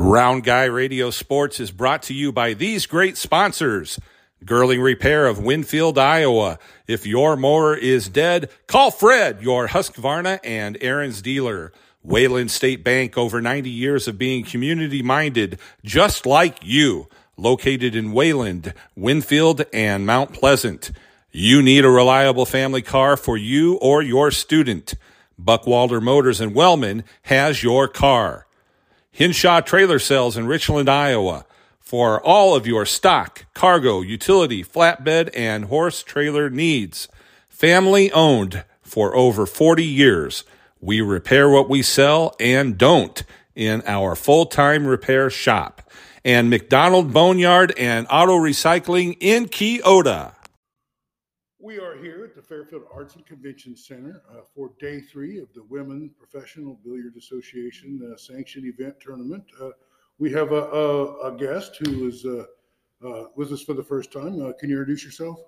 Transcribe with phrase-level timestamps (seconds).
[0.00, 3.98] Round Guy Radio Sports is brought to you by these great sponsors.
[4.44, 6.60] Girling Repair of Winfield, Iowa.
[6.86, 11.72] If your mower is dead, call Fred, your Husqvarna and Ariens dealer.
[12.04, 17.08] Wayland State Bank, over 90 years of being community minded, just like you.
[17.36, 20.92] Located in Wayland, Winfield, and Mount Pleasant.
[21.32, 24.94] You need a reliable family car for you or your student.
[25.42, 28.46] Buckwalter Motors in Wellman has your car.
[29.18, 31.44] Hinshaw Trailer Sales in Richland, Iowa.
[31.80, 37.08] For all of your stock, cargo, utility, flatbed, and horse trailer needs.
[37.48, 40.44] Family owned for over 40 years.
[40.80, 43.24] We repair what we sell and don't
[43.56, 45.90] in our full time repair shop.
[46.24, 50.34] And McDonald Boneyard and Auto Recycling in Keota.
[51.58, 52.17] We are here
[52.48, 58.00] Fairfield Arts and Convention Center uh, for day three of the Women Professional Billiard Association
[58.10, 59.44] uh, sanctioned event tournament.
[59.60, 59.70] Uh,
[60.18, 62.44] we have a, a, a, guest who is uh,
[63.06, 64.40] uh, with us for the first time.
[64.40, 65.38] Uh, can you introduce yourself?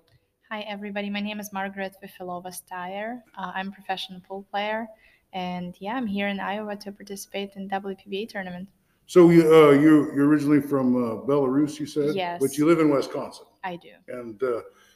[0.51, 1.09] Hi, everybody.
[1.09, 3.21] My name is Margaret Fefilova Steyer.
[3.35, 4.87] I'm a professional pool player,
[5.33, 8.67] and yeah, I'm here in Iowa to participate in WPBA tournament.
[9.07, 9.43] So you
[9.73, 10.93] you you're originally from
[11.25, 12.15] Belarus, you said?
[12.15, 12.39] Yes.
[12.41, 13.45] But you live in Wisconsin.
[13.63, 13.91] I do.
[14.07, 14.41] And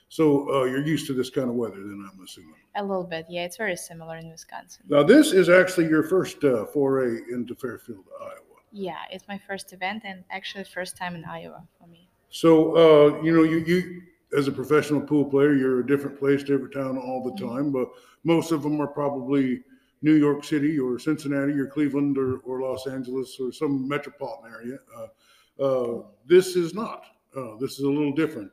[0.09, 2.53] so uh, you're used to this kind of weather, then I'm assuming.
[2.75, 3.45] A little bit, yeah.
[3.45, 4.83] It's very similar in Wisconsin.
[4.87, 8.39] Now, this is actually your first uh, foray into Fairfield, Iowa.
[8.71, 12.07] Yeah, it's my first event and actually first time in Iowa for me.
[12.29, 14.01] So, uh, you know, you you
[14.37, 17.55] as a professional pool player, you're a different place, to every town all the mm-hmm.
[17.55, 17.89] time, but
[18.23, 19.63] most of them are probably
[20.01, 24.77] New York City or Cincinnati or Cleveland or, or Los Angeles or some metropolitan area.
[24.95, 27.05] Uh, uh, this is not.
[27.35, 28.51] Uh, this is a little different.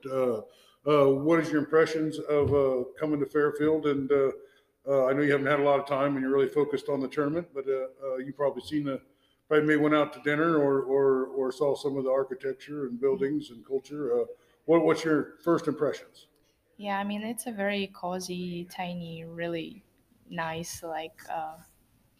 [0.86, 3.86] Uh, what is your impressions of uh, coming to Fairfield?
[3.86, 4.30] And uh,
[4.86, 7.00] uh, I know you haven't had a lot of time and you're really focused on
[7.00, 9.00] the tournament, but you probably seen the
[9.48, 13.00] probably may went out to dinner or or or saw some of the architecture and
[13.00, 14.26] buildings and culture.
[14.64, 16.26] what what's your first impressions?
[16.78, 19.84] Yeah, I mean it's a very cozy, tiny, really
[20.28, 21.20] nice like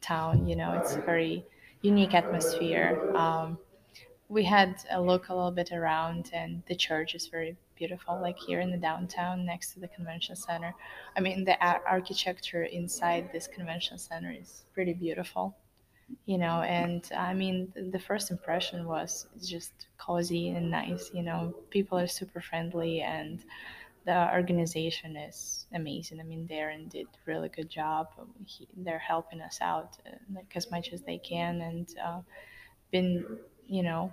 [0.01, 0.47] town.
[0.47, 1.45] You know, it's a very
[1.81, 3.11] unique atmosphere.
[3.17, 3.59] Um,
[4.29, 8.39] we had a look a little bit around, and the church is very beautiful, like
[8.39, 10.73] here in the downtown next to the convention center.
[11.17, 11.57] I mean, the
[11.97, 15.45] architecture inside this convention center is pretty beautiful,
[16.31, 16.59] you know.
[16.81, 17.57] And I mean,
[17.95, 21.41] the first impression was just cozy and nice, you know.
[21.71, 23.37] People are super friendly, and
[24.09, 26.21] the organization is amazing.
[26.21, 28.05] I mean, Darren did really good job.
[28.53, 32.21] He, they're helping us out uh, like as much as they can, and uh,
[32.93, 33.13] been
[33.67, 34.13] you know,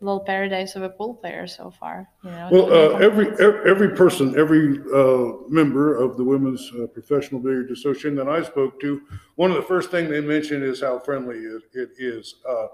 [0.00, 2.08] little paradise of a pool player so far.
[2.22, 2.48] You know.
[2.50, 8.14] Well, uh, every every person, every uh, member of the Women's uh, Professional Billiard Association
[8.16, 9.02] that I spoke to,
[9.36, 12.36] one of the first things they mentioned is how friendly it, it is.
[12.48, 12.66] Uh,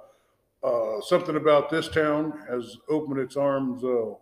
[0.65, 4.13] uh, something about this town has opened its arms uh,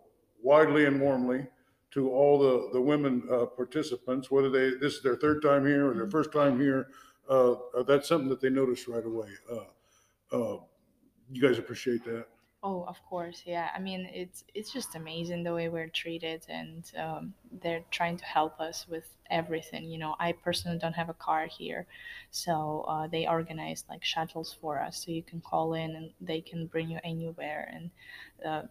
[0.41, 1.45] widely and warmly
[1.91, 3.23] to all the the women
[3.55, 6.11] participants, whether they this is their third time here or their mm-hmm.
[6.11, 6.87] first time here.
[7.87, 9.29] that's something that they notice right away
[11.31, 12.25] you guys appreciate that.
[12.63, 13.69] Oh, of course, yeah.
[13.75, 18.25] I mean, it's it's just amazing the way we're treated, and um, they're trying to
[18.25, 19.89] help us with everything.
[19.89, 21.87] You know, I personally don't have a car here,
[22.29, 26.39] so uh, they organize like shuttles for us, so you can call in and they
[26.39, 27.89] can bring you anywhere, and
[28.45, 28.67] uh,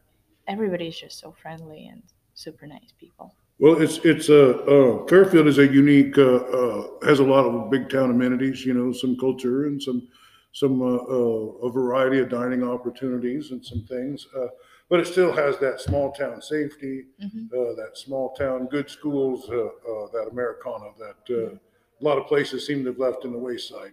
[0.47, 2.03] everybody is just so friendly and
[2.35, 3.35] super nice people.
[3.59, 7.45] Well, it's it's a uh, uh, Fairfield is a unique uh, uh, has a lot
[7.45, 8.65] of big town amenities.
[8.65, 10.09] You know, some culture and some
[10.53, 14.27] some uh, uh, a variety of dining opportunities and some things.
[14.37, 14.49] Uh,
[14.89, 17.47] but it still has that small town safety, mm-hmm.
[17.77, 21.55] that small town good schools, that Americana that mm-hmm.
[21.55, 23.93] a lot of places seem to have left in the wayside.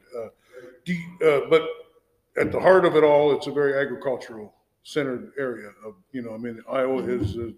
[0.86, 0.98] You,
[1.52, 1.68] but
[2.36, 4.54] at the heart of it all, it's a very agricultural
[4.84, 7.24] centered area of, you know, I mean, Iowa mm-hmm.
[7.24, 7.52] is uh,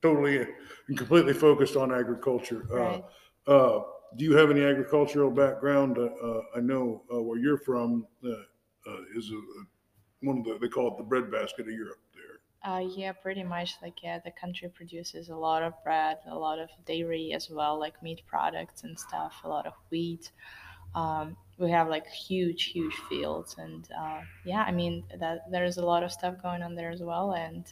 [0.00, 2.66] totally and completely focused on agriculture.
[2.70, 3.04] Right.
[3.46, 3.82] Uh, uh,
[4.16, 5.98] do you have any agricultural background?
[5.98, 10.58] Uh, uh, I know uh, where you're from uh, uh, is a, one of the
[10.60, 11.98] they call it the breadbasket of Europe.
[12.14, 12.72] There.
[12.72, 13.76] Uh, yeah, pretty much.
[13.82, 17.78] Like yeah, the country produces a lot of bread, a lot of dairy as well,
[17.78, 20.30] like meat products and stuff, a lot of wheat.
[20.94, 23.86] Um, we have like huge, huge fields, and
[24.44, 27.66] yeah, I mean that there's a lot of stuff going on there as well, and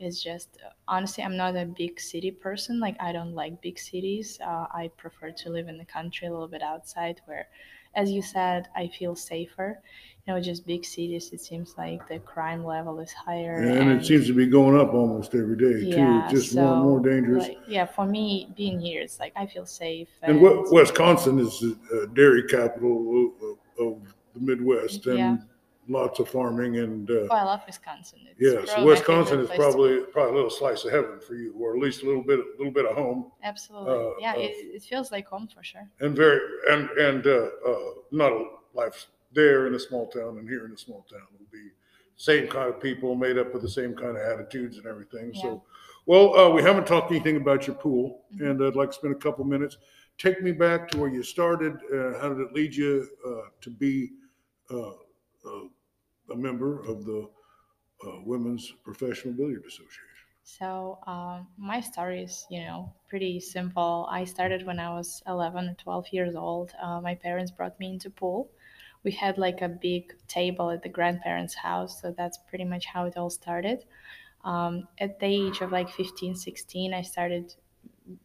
[0.00, 0.58] it's just
[0.88, 2.80] honestly i'm not a big city person.
[2.80, 4.38] Like i don't like big cities.
[4.44, 7.48] Uh, i prefer to live in the country a little bit outside where
[7.94, 9.80] as you said i feel safer.
[10.26, 14.00] You know just big cities it seems like the crime level is higher and, and
[14.00, 16.82] it seems to be going up almost every day yeah, too just so, more and
[16.82, 17.48] more dangerous.
[17.48, 21.58] like, yeah for me being here it's like i feel safe and, and wisconsin is
[21.60, 25.36] the uh, dairy capital of, of the midwest and yeah
[25.88, 28.20] lots of farming and, uh, Oh, I love Wisconsin.
[28.30, 30.92] It's yes, probably my Wisconsin favorite is place to probably, probably a little slice of
[30.92, 33.32] heaven for you, or at least a little bit, a little bit of home.
[33.42, 33.92] Absolutely.
[33.94, 35.88] uh, yeah, uh, it, it feels like home for sure.
[36.00, 36.40] And very,
[36.70, 37.78] and, and, uh, uh,
[38.12, 38.44] not a
[38.74, 41.70] life there in a small town and here in a small town will be
[42.16, 45.32] same kind of people made up with the same kind of attitudes and everything.
[45.34, 45.62] So,
[46.06, 48.50] well, uh, we haven't talked anything about your pool Mhm.
[48.50, 49.78] and I'd like to spend a couple minutes.
[50.18, 51.74] Take me back to where you started.
[51.92, 54.10] Uh, how did it lead you, uh, to be,
[54.70, 54.92] uh,
[55.44, 57.30] a member of the,
[58.06, 60.26] uh, Women's Professional Billiard Association?
[60.42, 64.06] So um, my story is, you know, pretty simple.
[64.10, 66.72] I started when I was 11 or 12 years old.
[66.80, 68.50] Uh, my parents brought me into pool.
[69.02, 73.06] We had like a big table at the grandparents' house, so that's pretty much how
[73.06, 73.84] it all started.
[74.44, 77.54] Um, at the age of like 15, 16, I started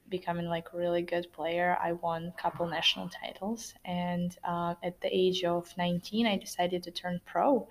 [0.10, 1.78] becoming like a really good player.
[1.82, 6.84] I won a couple national titles, and uh, at the age of 19, I decided
[6.84, 7.68] to turn pro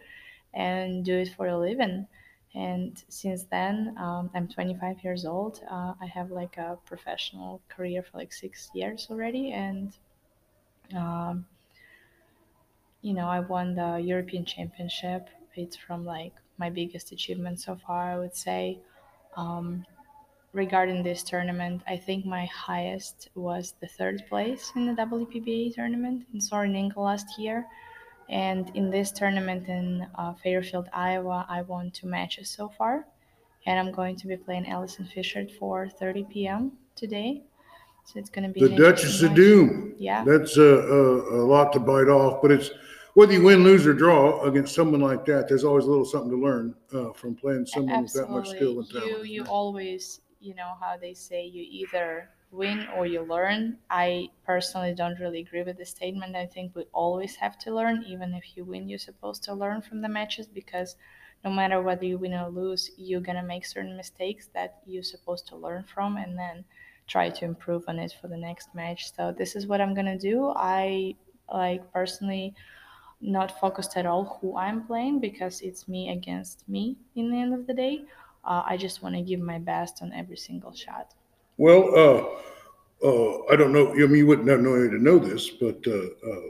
[0.52, 2.06] and do it for a living.
[2.54, 5.60] And since then, um, I'm 25 years old.
[5.68, 9.92] Uh, I have like a professional career for like six years already, and
[10.94, 11.46] um,
[13.02, 15.28] you know, I won the European Championship.
[15.54, 18.78] It's from like my biggest achievement so far, I would say.
[19.36, 19.84] Um,
[20.54, 26.26] regarding this tournament, I think my highest was the third place in the WPBA tournament
[26.32, 27.66] in Eagle last year.
[28.30, 33.06] And in this tournament in uh, Fairfield, Iowa, I won two matches so far.
[33.66, 36.72] And I'm going to be playing Allison Fisher at 4:30 p.m.
[36.94, 37.42] today.
[38.04, 39.34] So it's going to be The Duchess of.
[39.34, 39.94] Doom.
[39.98, 40.24] Yeah.
[40.24, 42.70] That's a, a, a lot to bite off, but it's
[43.14, 45.48] whether you win, lose, or draw against someone like that.
[45.48, 48.80] There's always a little something to learn uh, from playing someone with that much skill
[48.80, 49.08] and talent.
[49.08, 53.78] You you always you know how they say you either win or you learn.
[53.90, 56.36] I personally don't really agree with the statement.
[56.36, 58.04] I think we always have to learn.
[58.06, 60.96] Even if you win, you're supposed to learn from the matches because
[61.44, 65.46] no matter whether you win or lose, you're gonna make certain mistakes that you're supposed
[65.48, 66.64] to learn from and then
[67.06, 69.12] try to improve on it for the next match.
[69.14, 70.52] So this is what I'm gonna do.
[70.56, 71.16] I
[71.52, 72.54] like personally
[73.20, 77.54] not focused at all who I'm playing because it's me against me in the end
[77.54, 78.04] of the day.
[78.44, 81.14] Uh, I just want to give my best on every single shot.
[81.56, 83.92] Well, uh, uh, I don't know.
[83.92, 85.90] I mean, you wouldn't have no way to know this, but uh,
[86.30, 86.40] uh,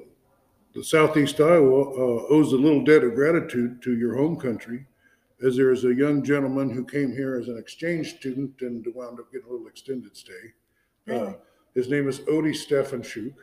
[0.75, 4.87] the Southeast Iowa uh, owes a little debt of gratitude to your home country,
[5.45, 9.21] as there is a young gentleman who came here as an exchange student and wound
[9.21, 10.33] up getting a little extended stay.
[11.09, 11.35] Uh, Really?
[11.75, 13.35] his name is Odie Stefanchuk.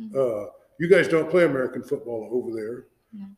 [0.00, 0.14] Mhm.
[0.16, 2.86] Uh, you guys don't play American football over there.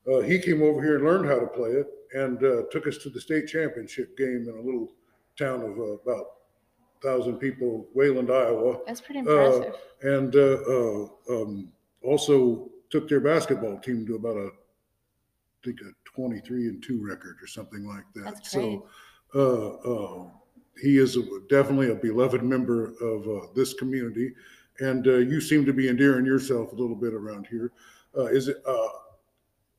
[0.08, 2.96] Uh, he came over here and learned how to play it and uh, took us
[2.98, 4.92] to the state championship game in a little
[5.38, 6.26] town of uh, about
[7.02, 9.74] thousand people, Wayland, Iowa, That's pretty impressive.
[10.02, 11.68] and uh, uh, um,
[12.02, 17.36] also took their basketball team to about a, I think a twenty-three and two record
[17.42, 18.24] or something like that.
[18.24, 18.80] That's great.
[18.80, 18.86] So
[19.34, 20.24] uh, uh,
[20.80, 24.32] he is a, definitely a beloved member of uh, this community,
[24.78, 27.72] and uh, you seem to be endearing yourself a little bit around here.
[28.16, 28.62] Uh, is it?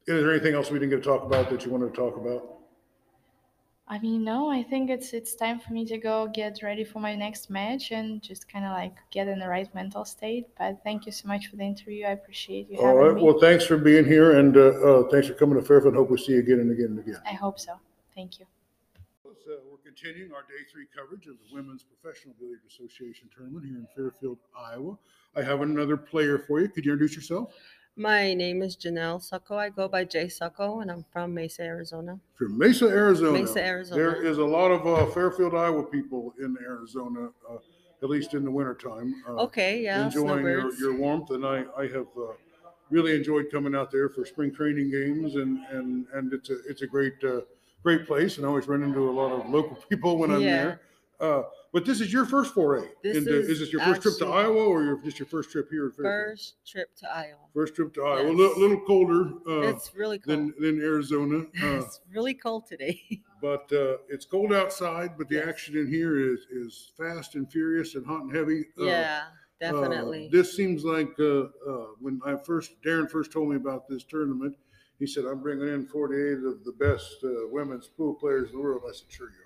[0.08, 2.16] Is there anything else we didn't get to talk about that you wanted to talk
[2.16, 2.52] about?
[3.88, 7.00] I mean, no, I think it's it's time for me to go get ready for
[7.00, 10.46] my next match and just kind of like get in the right mental state.
[10.58, 12.06] But thank you so much for the interview.
[12.06, 13.16] I appreciate you All having right.
[13.16, 13.24] me.
[13.24, 15.96] Well, thanks for being here, and uh, uh, thanks for coming to Fairfield.
[15.96, 17.22] Hope we see you again and again and again.
[17.26, 17.74] I hope so.
[18.16, 18.46] Thank you.
[19.26, 23.78] Uh, we're continuing our day three coverage of the Women's Professional Billiard Association tournament here
[23.78, 24.98] in Fairfield, Iowa.
[25.36, 26.70] I have another player for you.
[26.70, 27.54] Could you introduce yourself?
[27.98, 29.56] My name is Janelle Succo.
[29.56, 32.20] I go by Jay Succo, and I'm from Mesa, Arizona.
[32.38, 33.40] From Mesa, Arizona.
[33.40, 34.02] Mesa, Arizona.
[34.02, 37.56] There is a lot of uh, Fairfield, Iowa people in Arizona, uh,
[38.04, 39.16] at least in the wintertime.
[39.28, 42.34] Uh, Okay, yeah, Enjoying your, your warmth, and I, I have uh,
[42.90, 46.82] really enjoyed coming out there for spring training games, and, and, and it's a it's
[46.82, 47.42] a great uh,
[47.82, 50.64] great place, and I always run into a lot of local people when I'm Yeah.
[50.64, 50.82] there.
[51.20, 52.88] Uh, but this is your first foray.
[53.04, 55.52] This into, is is this your first trip to Iowa, or your, just your first
[55.52, 56.30] trip here in Fairfield?
[56.32, 57.40] First trip to Iowa.
[57.54, 58.30] First trip to Iowa.
[58.30, 60.38] A little, little colder uh, it's really cold.
[60.38, 61.46] than than Arizona.
[61.66, 63.02] Uh, it's really cold today.
[63.42, 65.18] but uh, it's cold outside.
[65.18, 65.48] But the Yes.
[65.48, 68.68] action in here is is fast and furious and hot and heavy.
[68.80, 69.24] Uh, yeah,
[69.62, 70.30] uh, definitely.
[70.32, 74.56] this seems like uh, uh, when I first Darren first told me about this tournament.
[74.98, 78.62] He said, "I'm bringing in 48 of the best uh, women's pool players in the
[78.62, 79.45] world." I said, "Sure you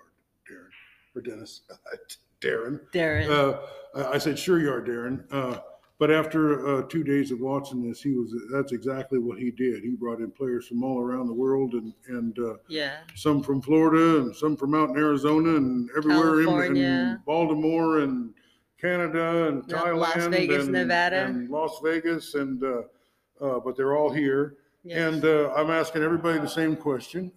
[1.20, 1.62] or Dennis,
[2.42, 3.30] Darren." Darren.
[3.30, 3.60] Uh,
[3.96, 5.60] I I said, "Sure you are, Darren." Uh,
[6.00, 9.84] but after uh, two days of watching this, he was that's exactly what he did.
[9.84, 13.62] He brought in players from all around the world and and uh, yeah, some from
[13.62, 17.20] Florida and some from out in Arizona and everywhere in.
[17.26, 18.34] Baltimore and
[18.80, 21.26] Canada and Thailand Las Vegas, and, Nevada.
[21.26, 22.82] and Las Vegas and uh,
[23.42, 25.14] uh, but they're all here Yes.
[25.14, 27.32] And uh, I'm asking everybody the same question.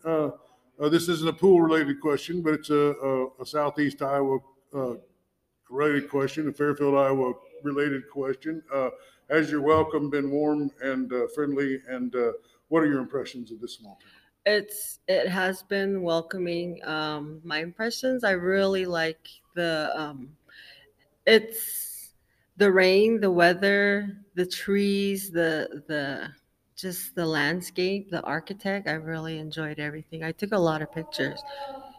[0.83, 4.39] Uh, this isn't a pool related question, but it's a, a, a Southeast Iowa
[4.75, 4.95] uh,
[5.71, 8.61] related question, a Fairfield, Iowa related question.
[8.75, 8.91] Uh,
[9.31, 11.81] has your welcome been warm and uh, friendly?
[11.89, 12.33] And uh,
[12.67, 14.11] what are your impressions of this small town?
[14.45, 16.85] It's it has been welcoming.
[16.85, 20.31] Um, my impressions, I really like the um,
[21.29, 22.15] it's
[22.57, 26.29] the rain, the weather, the trees, the the
[26.77, 28.89] just the landscape, the architect.
[28.89, 30.23] I really enjoyed everything.
[30.25, 31.45] I took a lot of pictures,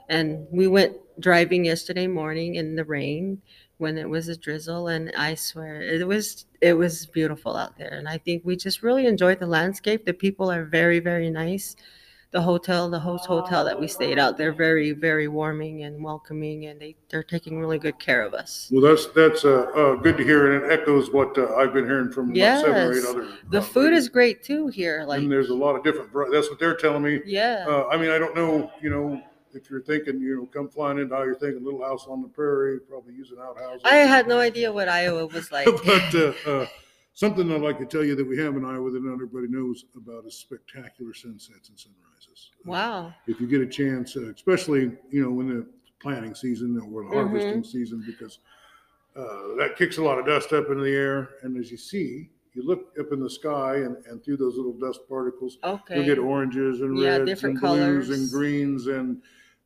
[0.10, 3.42] and we went driving yesterday morning in the rain
[3.78, 7.94] when it was a drizzle, and I swear it was it was beautiful out there.
[7.94, 10.06] And I think we just really enjoyed the landscape.
[10.06, 11.76] The people are very very nice
[12.34, 16.66] the hotel, the host hotel that we stayed out, they're very, very warming and welcoming,
[16.66, 18.70] and they they're taking really good care of us.
[18.72, 21.86] Well, that's that's uh, uh, good to hear, and it echoes what uh, I've been
[21.86, 23.38] hearing from about seven or eight other.
[23.52, 24.00] The food ladies.
[24.04, 25.06] is great too here.
[25.08, 26.10] Like and there's a lot of different.
[26.32, 27.22] That's what they're telling me.
[27.26, 29.22] yeah, Uh, I mean, I don't know, you know,
[29.54, 32.28] if you're thinking, you know, come flying into, how you're thinking Little House on the
[32.28, 33.82] Prairie, probably using outhouses.
[33.86, 35.68] I had no idea what Iowa was like.
[35.68, 36.66] but uh, uh,
[37.14, 39.86] something I'd like to tell you that we have in Iowa that not everybody knows
[39.96, 42.52] about is spectacular sunsets and sunrises.
[42.66, 43.14] Wow.
[43.28, 45.68] If you get a chance, uh, especially you know when the
[46.00, 47.70] planting season or the harvesting Mm-hmm.
[47.70, 48.40] season, because
[49.16, 52.30] uh, that kicks a lot of dust up into the air, and as you see,
[52.54, 55.96] you look up in the sky and, and through those little dust particles, Okay.
[55.96, 59.22] you'll get oranges and Yeah, reds and blues and greens and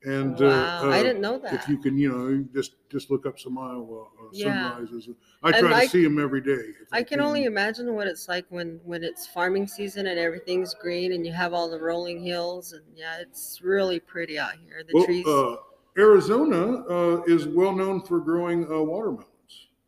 [0.06, 1.54] and Wow, uh, I uh, didn't know that.
[1.56, 4.76] if you can, you know, just just look up some Iowa uh, Yeah.
[4.76, 5.10] sunrises.
[5.44, 6.52] I And try to I- see them every day.
[6.82, 10.74] if I can only imagine what it's like when when it's farming season and everything's
[10.74, 14.84] green and you have all the rolling hills and yeah, it's really pretty out here.
[14.84, 15.56] The Well, trees uh,
[15.98, 19.32] Arizona uh, is well known for growing uh, watermelons.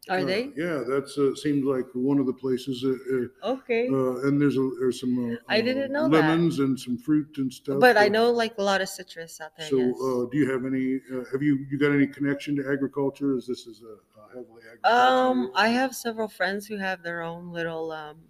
[0.08, 2.84] Are Uh, they Yeah, that's uh, seems like one of the places.
[2.84, 3.90] Uh, okay?
[3.90, 5.18] uh, uh, and there's a, there's some.
[5.20, 6.12] Uh, I didn't uh, know that.
[6.12, 7.80] lemons and some fruit and stuff.
[7.80, 9.70] But I Uh, know like a lot of citrus out there.
[9.70, 9.78] So,
[10.26, 11.00] uh, do you have any?
[11.12, 13.36] Uh, have you you got any connection to agriculture?
[13.38, 13.96] Is this is a,
[14.34, 15.36] heavily agricultural?
[15.36, 18.24] Um, I have several friends who have their own little um,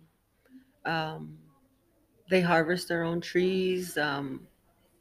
[0.85, 1.39] um,
[2.29, 4.47] they harvest their own trees, um,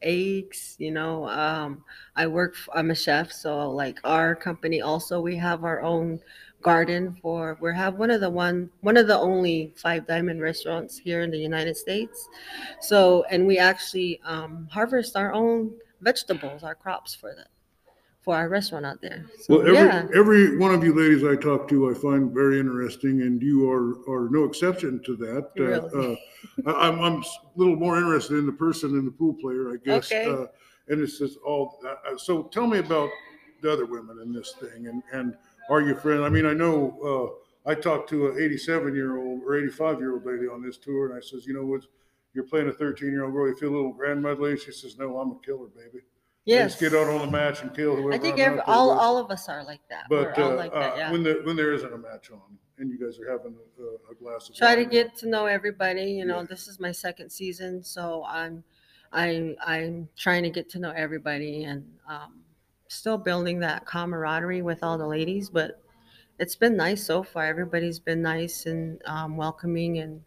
[0.02, 0.76] eggs.
[0.78, 1.84] You know, um,
[2.16, 2.56] I work.
[2.74, 6.20] i'm a chef, so like our company also we have our own
[6.62, 7.56] garden for.
[7.60, 11.30] We have one of the one one of the only five diamond restaurants here in
[11.30, 12.28] the United States.
[12.80, 17.44] So, and we actually um, harvest our own vegetables, our crops for the
[18.22, 19.24] for our restaurant out there.
[19.40, 20.06] So, Well, every yeah.
[20.14, 23.94] every one of you ladies I talk to, I find very interesting, and you are
[24.10, 25.44] are no exception to that.
[25.58, 26.16] Uh, Really?
[26.66, 27.24] uh, I- I'm I'm a
[27.56, 30.10] little more interested in the person than the pool player, I guess.
[30.12, 30.26] Okay.
[30.26, 30.46] Uh,
[30.88, 31.78] and it's just all.
[31.84, 33.10] Uh, uh, so tell me about
[33.62, 35.36] the other women in this thing, and and
[35.68, 36.22] are you friends?
[36.22, 37.36] I mean, I know.
[37.66, 40.78] Uh, I talked to an 87 year old or 85 year old lady on this
[40.78, 41.82] tour, and I says, you know what?
[42.34, 43.48] You're playing a 13 year old girl.
[43.48, 44.56] You feel a little grandmotherly.
[44.58, 46.04] She says, No, I'm a killer, baby.
[46.44, 46.78] Yes.
[46.78, 48.14] Just get out on the match and kill whoever.
[48.14, 48.98] I think every, all with.
[48.98, 50.04] all of us are like that.
[50.08, 50.92] But uh, like that.
[50.94, 51.12] uh, Yeah.
[51.12, 52.40] when the when there isn't a match on
[52.78, 56.04] and you guys are having a, a glass of Try to get to know everybody.
[56.12, 56.46] You know, Yeah.
[56.48, 58.62] this is my second season, so I'm
[59.12, 62.40] I I'm trying to get to know everybody and um,
[62.88, 65.50] still building that camaraderie with all the ladies.
[65.50, 65.80] But
[66.38, 67.46] it's been nice so far.
[67.46, 70.20] Everybody's been nice and um, welcoming, and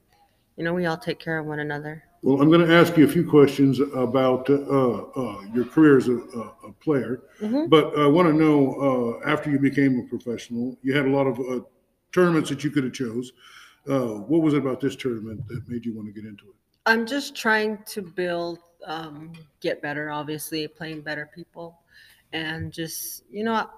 [0.57, 2.03] you know, we all take care of one another.
[2.23, 6.07] Well, I'm going to ask you a few questions about uh, uh, your career as
[6.07, 7.69] a, a, player, Mhm.
[7.69, 11.25] but I want to know uh, after you became a professional, you had a lot
[11.25, 11.63] of uh,
[12.11, 13.33] tournaments that you could have chose.
[13.87, 16.55] Uh, what was it about this tournament that made you want to get into it?
[16.85, 21.79] I'm just trying to build, um, get better, obviously, playing better people,
[22.33, 23.69] and just you know,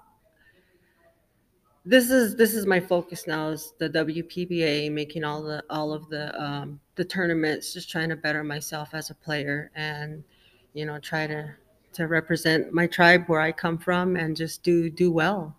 [1.85, 6.09] this is this is my focus now is the WPBA, making all the all of
[6.09, 10.23] the um, the tournaments, just trying to better myself as a player, and
[10.73, 11.53] you know, try to
[11.93, 15.55] to represent my tribe where I come from, and just do do well.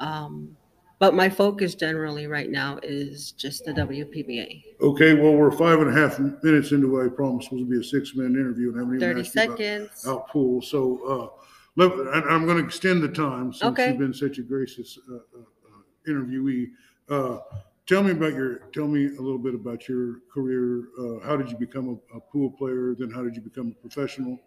[0.00, 0.56] Um,
[0.98, 4.62] but my focus generally right now is just the WPBA.
[4.80, 7.78] Okay, well, we're five and a half minutes into what I promised was to be
[7.78, 10.06] a six-minute interview, and I haven't even 30 asked you about seconds.
[10.06, 10.62] out pool.
[10.62, 11.40] So, uh,
[11.76, 13.88] let, and I'm going to extend the time since Okay.
[13.88, 16.72] you've been such a gracious uh, uh, uh, interviewee.
[17.08, 17.38] Uh,
[17.86, 18.58] tell me about your.
[18.72, 20.88] Tell me a little bit about your career.
[20.98, 22.94] Uh, how did you become a, a pool player?
[22.94, 24.38] Then how did you become a professional?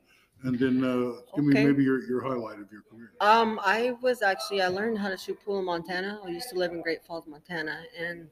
[0.43, 1.61] And then uh, give me Okay.
[1.61, 3.13] maybe your, your highlight of your career.
[3.19, 6.19] Um, I was actually I learned how to shoot pool in Montana.
[6.23, 8.29] I used to live in Great Falls, Montana, and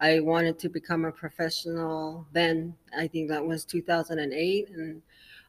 [0.00, 2.26] I wanted to become a professional.
[2.32, 5.02] Then I think that was 2008, and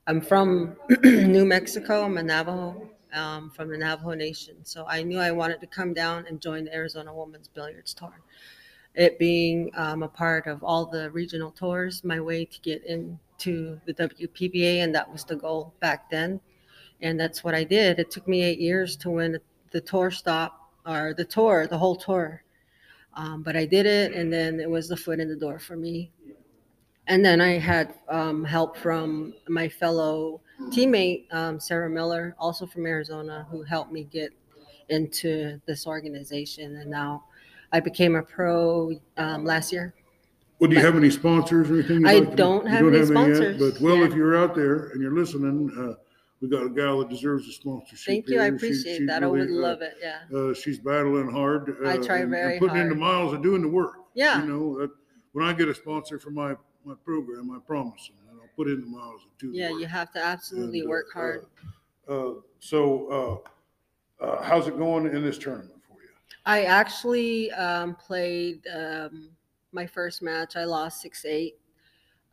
[0.08, 2.04] I'm from New Mexico.
[2.04, 4.58] I'm a Navajo, um, from the Navajo Nation.
[4.64, 8.22] So I knew I wanted to come down and join the Arizona Women's Billiards Tour.
[8.94, 13.80] It being um, a part of all the regional tours, my way to get into
[13.88, 16.40] the WPBA, and that was the goal back then.
[17.02, 17.98] And that's what I did.
[17.98, 19.40] It took me eight years to win
[19.72, 22.44] the tour stop or the tour, the whole tour.
[23.16, 25.76] Um, but I did it, and then it was the foot in the door for
[25.76, 26.12] me.
[27.08, 32.86] And then I had um, help from my fellow teammate, um, Sarah Miller, also from
[32.86, 34.32] Arizona, who helped me get
[34.90, 36.78] into this organization.
[36.78, 37.24] And now
[37.72, 39.94] I became a pro um, last year.
[40.60, 42.08] Well, do you have any sponsors or anything?
[42.08, 43.08] I like to- don't you have any yet?
[43.08, 44.06] sponsors, But, well, yeah.
[44.06, 46.02] if you're out there and you're listening, uh,
[46.42, 48.06] we got a gal that deserves a sponsorship.
[48.06, 48.40] Thank you.
[48.40, 48.52] I here.
[48.52, 49.22] She- appreciate she's that.
[49.22, 49.96] I really, would uh, love it.
[50.02, 50.20] Yeah.
[50.36, 51.76] Uh, she's battling hard.
[51.86, 53.96] I uh, try and- and very Putting in the miles and doing the work.
[54.16, 54.42] Yeah.
[54.42, 54.92] You know, that,
[55.34, 58.82] when I get a sponsor for my, my program, I promise them I'll put in
[58.82, 59.82] the miles and do the Yeah, work.
[59.82, 61.46] you have to absolutely And, uh, work hard.
[62.08, 63.44] Uh, so,
[64.22, 66.10] uh, uh, how's it going in this tournament for you?
[66.46, 69.30] I actually um, played um,
[69.72, 70.56] my first match.
[70.56, 71.56] I lost 6 8.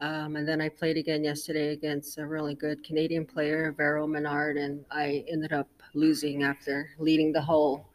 [0.00, 4.56] Um, and then I played again yesterday against a really good Canadian player, Vero Menard,
[4.56, 7.86] and I ended up losing after leading the whole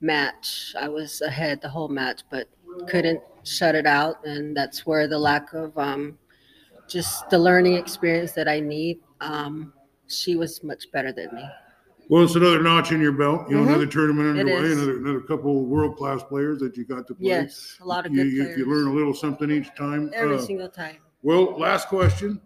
[0.00, 0.74] match.
[0.78, 2.48] I was ahead the whole match, but
[2.88, 4.24] couldn't shut it out.
[4.26, 6.18] And that's where the lack of um,
[6.88, 9.00] just the learning experience that I need.
[9.20, 9.72] Um,
[10.08, 11.44] she was much better than me.
[12.08, 13.68] Well, it's another notch in your belt, you know, Mhm.
[13.68, 17.26] another tournament underway, another, another couple world class players that you got to play.
[17.26, 18.58] Yes, a lot of You, good you, players.
[18.58, 20.10] you learn a little something each time.
[20.14, 20.98] Every Uh, single time.
[21.22, 22.40] Well, last question.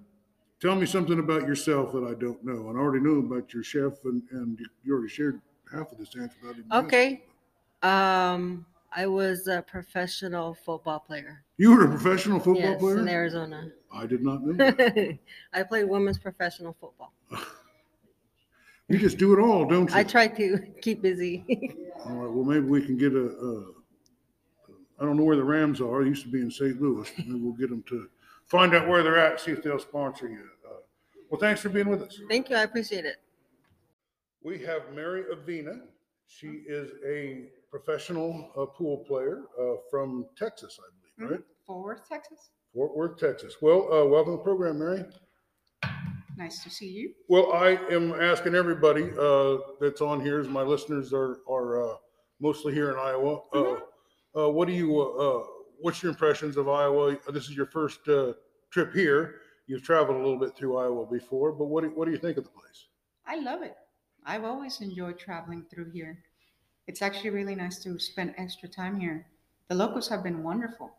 [0.60, 2.68] Tell me something about yourself that I don't know.
[2.70, 5.40] And I already know about your chef, and, and you- already shared
[5.70, 6.36] half of this answer.
[6.72, 7.24] Okay.
[7.82, 11.44] Um, I was a professional football player.
[11.56, 12.98] You were a professional football yes, player?
[12.98, 13.70] in Arizona.
[13.92, 14.52] I did not know.
[14.52, 15.18] that.
[15.52, 17.12] I played women's professional football.
[18.90, 19.96] You just do it all, don't you?
[19.96, 21.44] I try to keep busy.
[22.04, 22.32] All right.
[22.32, 23.26] Well, maybe we can get a.
[23.26, 26.02] Uh, don't know where the Rams are.
[26.02, 26.82] They used to be in St.
[26.82, 27.08] Louis.
[27.18, 28.08] Maybe we'll get them to
[28.46, 29.40] find out where they're at.
[29.40, 30.44] See if they'll sponsor you.
[30.68, 30.80] Uh,
[31.30, 32.18] well, thanks for being with us.
[32.28, 32.56] Thank you.
[32.56, 33.18] I appreciate it.
[34.42, 35.82] We have Mary Avina.
[36.26, 41.40] She is a professional uh, pool player uh, from Texas, I believe, right?
[41.66, 42.50] Fort Worth, Texas.
[42.74, 43.56] Fort Worth, Texas.
[43.60, 45.04] Well, uh, welcome to the program, Mary.
[46.36, 47.12] Nice to see you.
[47.28, 51.96] Well, I am asking everybody uh, that's on here, as my listeners are are uh,
[52.40, 53.40] mostly here in Iowa.
[53.52, 53.76] Uh,
[54.36, 55.00] uh, what do you?
[55.00, 55.44] Uh, uh,
[55.80, 57.16] what's your impressions of Iowa?
[57.32, 58.32] This is your first uh,
[58.70, 59.34] trip here.
[59.66, 62.38] You've traveled a little bit through Iowa before, but what do, what do you think
[62.38, 62.88] of the place?
[63.26, 63.76] I love it.
[64.24, 66.18] I've always enjoyed traveling through here.
[66.90, 69.24] It's actually really nice to spend extra time here.
[69.68, 70.90] The locals have been wonderful.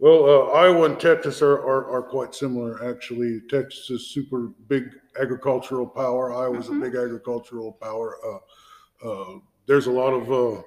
[0.00, 3.40] Well, uh, Iowa and Texas are, are, are quite similar, actually.
[3.48, 4.82] Texas is super big
[5.20, 6.34] agricultural power.
[6.34, 6.78] Iowa's Mhm.
[6.78, 8.18] a big agricultural power.
[8.26, 10.62] Uh, uh, there's a lot of uh,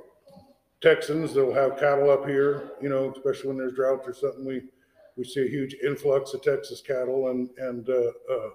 [0.80, 4.45] Texans that'll have cattle up here, you know, especially when there's droughts or something.
[4.45, 4.69] We
[5.17, 8.49] we see a huge influx of Texas cattle, and and uh, uh,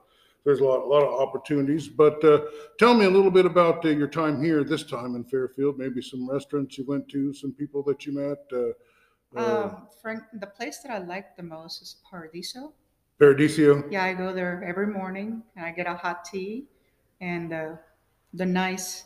[0.44, 1.88] there's a lot a lot of opportunities.
[1.88, 2.42] But uh,
[2.78, 5.78] tell me a little bit about uh, your time here this time in Fairfield.
[5.78, 8.38] Maybe some restaurants you went to, some people that you met.
[8.52, 12.72] Uh, uh, Um, Frank, the place that I like the most is Paradiso.
[13.18, 13.85] Paradiso.
[13.90, 16.66] Yeah, I go there every morning and I get a hot tea
[17.20, 17.72] and uh,
[18.35, 19.04] the nice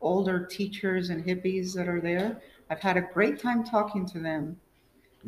[0.00, 2.40] older teachers and hippies that are there.
[2.70, 4.58] I've had a great time talking to them.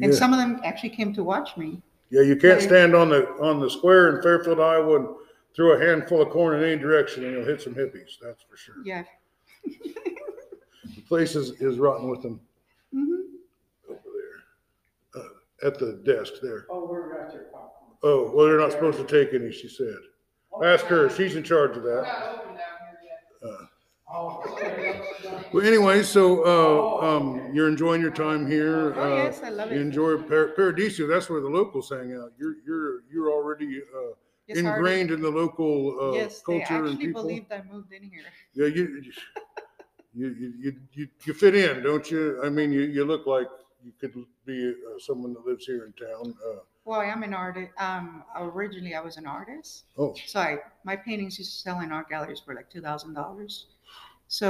[0.01, 0.19] And Yeah.
[0.19, 1.83] some of them actually came to watch me.
[2.11, 5.09] Yeah, you can't stand on the on the square in Fairfield, Iowa, and
[5.55, 8.19] throw a handful of corn in any direction, and you'll hit some hippies.
[8.23, 8.77] That's for sure.
[8.85, 9.05] Yeah.
[9.65, 12.41] The place is, is rotten with them
[12.93, 13.15] hmm
[13.89, 14.01] over
[15.15, 16.67] there, uh, at the desk there.
[16.71, 17.97] Oh, we're got your popcorn.
[18.03, 19.53] Oh, well, they're not supposed to take any.
[19.53, 19.97] She said.
[20.63, 21.09] Ask her.
[21.09, 22.41] She's in charge of that.
[23.45, 23.67] Uh,
[25.53, 28.93] Well, anyway, so uh, um, you're enjoying your time here.
[28.95, 29.83] Oh, uh, yes, I love You it.
[29.83, 31.07] enjoy Par- Paradiso.
[31.07, 32.33] That's where the locals hang out.
[32.39, 34.13] You're you're you're already uh,
[34.55, 37.23] Yes, I already- ingrained in the local uh, yes, they culture and actually people.
[37.23, 38.23] believed I moved in here.
[38.55, 39.03] Yeah, you,
[40.15, 42.41] you, you, you, you, fit in, don't you?
[42.45, 43.49] I mean, you, you look like
[43.83, 46.35] you could be uh, someone that lives here in town.
[46.47, 47.71] Uh, Well, I am an artist.
[47.79, 51.93] Um, originally I was an artist, oh, so I my paintings used to sell in
[51.93, 53.67] art galleries for like two thousand dollars.
[54.29, 54.49] So,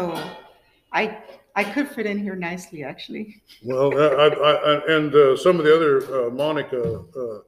[0.93, 1.19] I
[1.55, 3.43] I could fit in here nicely, actually.
[3.63, 6.83] well, I, I, I, and uh, some of the other, uh, Monica
[7.17, 7.39] uh,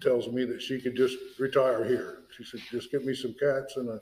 [0.00, 2.20] tells me that she could just retire here.
[2.36, 4.00] She said, just get me some cats and a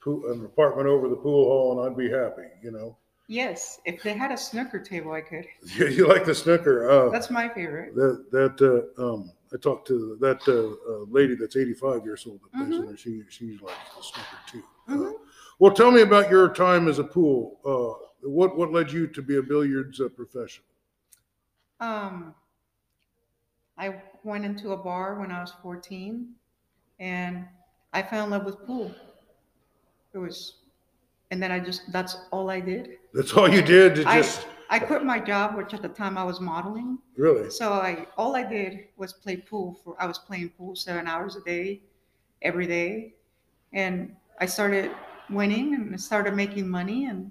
[0.00, 2.48] pool, an apartment over the pool hall, and I'd be happy.
[2.62, 2.96] You know,
[3.28, 5.46] Yes, if they had a snooker table, I could.
[5.76, 6.90] you, you like the snooker?
[6.90, 7.94] Uh, That's my favorite.
[7.94, 12.40] That that uh, um, I talked to that uh, uh, lady that's 85 years old
[12.42, 12.96] that plays in there.
[12.96, 14.62] She she likes the snooker too.
[14.88, 15.12] Uh, Mhm.
[15.60, 17.58] well, tell me about your time as a pool.
[17.64, 20.66] Uh, what what led you to be a billiards uh, professional?
[21.80, 22.34] Um,
[23.78, 26.28] I went into a bar when I was 14
[27.00, 27.46] and
[27.92, 28.94] I fell in love with pool.
[30.14, 30.56] It was,
[31.30, 32.98] and then I just, that's all I did.
[33.14, 36.16] That's all you did to I, just, I quit my job, which at the time
[36.16, 36.98] I was modeling.
[37.16, 37.50] really?
[37.50, 41.36] So I, all I did was play pool for, I was playing pool seven hours
[41.36, 41.80] a day,
[42.42, 43.14] every day.
[43.72, 44.90] And I started
[45.30, 47.30] winning and I started making money and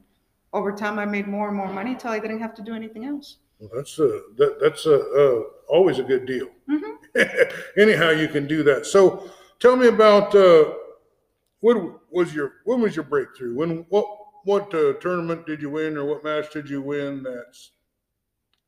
[0.53, 3.05] over time I made more and more money till I didn't have to do anything
[3.05, 3.37] else.
[3.73, 6.47] That's a, that, that's a, uh, always a good deal.
[6.67, 6.97] Mhm.
[7.77, 8.85] Anyhow, you can do that.
[8.85, 10.73] So tell me about, uh,
[11.59, 11.77] what
[12.11, 13.55] was your, when was your breakthrough?
[13.55, 14.05] When, what,
[14.45, 17.71] what, uh, tournament did you win or what match did you win that's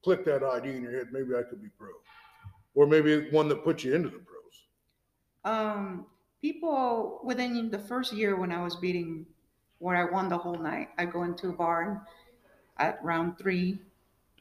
[0.03, 1.07] click that idea in your head?
[1.11, 1.89] Maybe I could be pro.
[2.75, 4.65] Or maybe one that put you into the pros.
[5.45, 6.05] Um,
[6.41, 9.25] people within the first year when I was beating,
[9.79, 11.99] where I won the whole night, I go into a bar and
[12.77, 13.79] at round three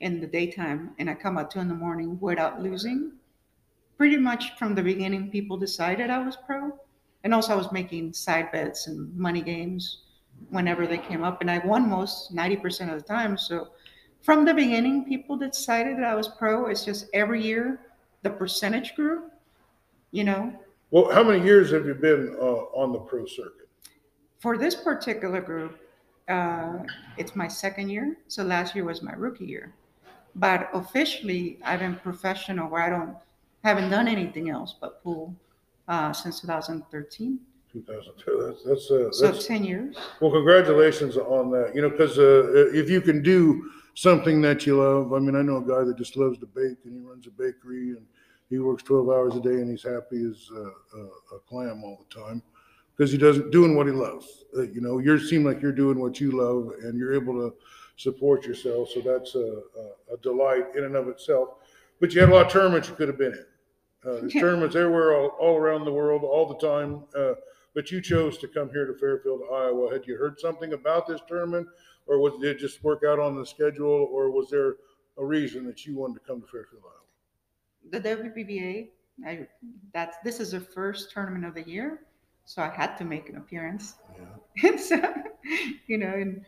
[0.03, 3.13] in the daytime, and I come out two in the morning without losing.
[3.97, 6.79] Pretty much from the beginning, people decided I was pro,
[7.25, 10.03] and also I was making side bets and money games
[10.51, 13.39] whenever they came up, and I won most ninety percent of the time.
[13.39, 13.69] So
[14.23, 16.67] from the beginning, people decided that I was pro.
[16.67, 17.81] It's just every year
[18.23, 19.31] the percentage grew,
[20.11, 20.53] you know,
[20.91, 23.69] Well, how many years have you been, uh, on the pro circuit?
[24.41, 25.79] for this particular group,
[26.29, 26.79] uh,
[27.17, 28.17] it's my second year.
[28.27, 29.73] So last year was my rookie year.
[30.35, 33.17] But officially, I've been professional where I don't
[33.65, 35.35] haven't done anything else but pool
[35.89, 37.39] uh, since 2013.
[37.73, 38.45] 2002.
[38.47, 39.97] That's, that's, uh, So that's, 10 years.
[40.21, 41.73] Well, congratulations on that.
[41.75, 45.43] You know, because uh, if you can do something that you love, I mean, I
[45.43, 48.05] know a guy that just loves to bake and he runs a bakery and
[48.51, 51.01] he works 12 hours a day and he's happy as uh,
[51.35, 52.43] a, clam all the time
[52.95, 54.45] because he doesn't doing what he loves.
[54.57, 57.55] Uh, you know, you seem like you're doing what you love and you're able to
[58.03, 58.91] support yourself.
[58.91, 61.51] So that's a, a, a delight in and of itself.
[62.01, 63.45] But you had a lot of tournaments you could have been in.
[64.05, 67.05] Uh, there's tournaments everywhere, all, all around the world, all the time.
[67.17, 67.35] Uh,
[67.75, 69.93] but you chose to come here to Fairfield, Iowa.
[69.93, 71.69] Had you heard something about this tournament,
[72.07, 74.77] or was did it just work out on the schedule, or was there
[75.19, 78.01] a reason that you wanted to come to Fairfield, Iowa?
[78.01, 78.89] The WPBA,
[79.25, 79.47] I,
[79.95, 82.01] that's, this is the first tournament of the year.
[82.45, 83.95] So I had to make an appearance.
[84.17, 84.69] Yeah.
[84.71, 85.15] And so,
[85.87, 86.45] you know, and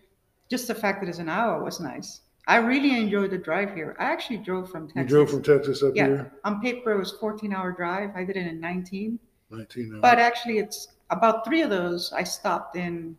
[0.50, 2.20] just the fact that it's an hour was nice.
[2.46, 3.96] I really enjoyed the drive here.
[3.98, 5.02] I actually drove from Texas.
[5.02, 6.06] You drove from Texas up Yeah.
[6.06, 8.10] here, On paper, it was 14 hour drive.
[8.14, 9.18] I did it in 19.
[9.50, 10.00] 19 hours.
[10.02, 13.16] But actually, it's about three of those I stopped in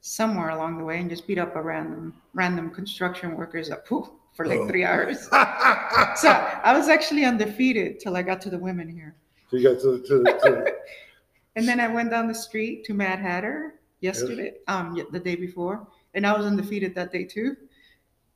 [0.00, 4.46] somewhere along the way and just beat up a random random construction workers pool for
[4.46, 4.68] like Oh.
[4.68, 5.28] three hours.
[6.16, 9.14] So I was actually undefeated till I got to the women here.
[9.50, 10.74] So you got to, to, to
[11.56, 15.86] And then I went down the street to Mad Hatter yesterday, um, the day before,
[16.16, 17.56] and I was undefeated that day too.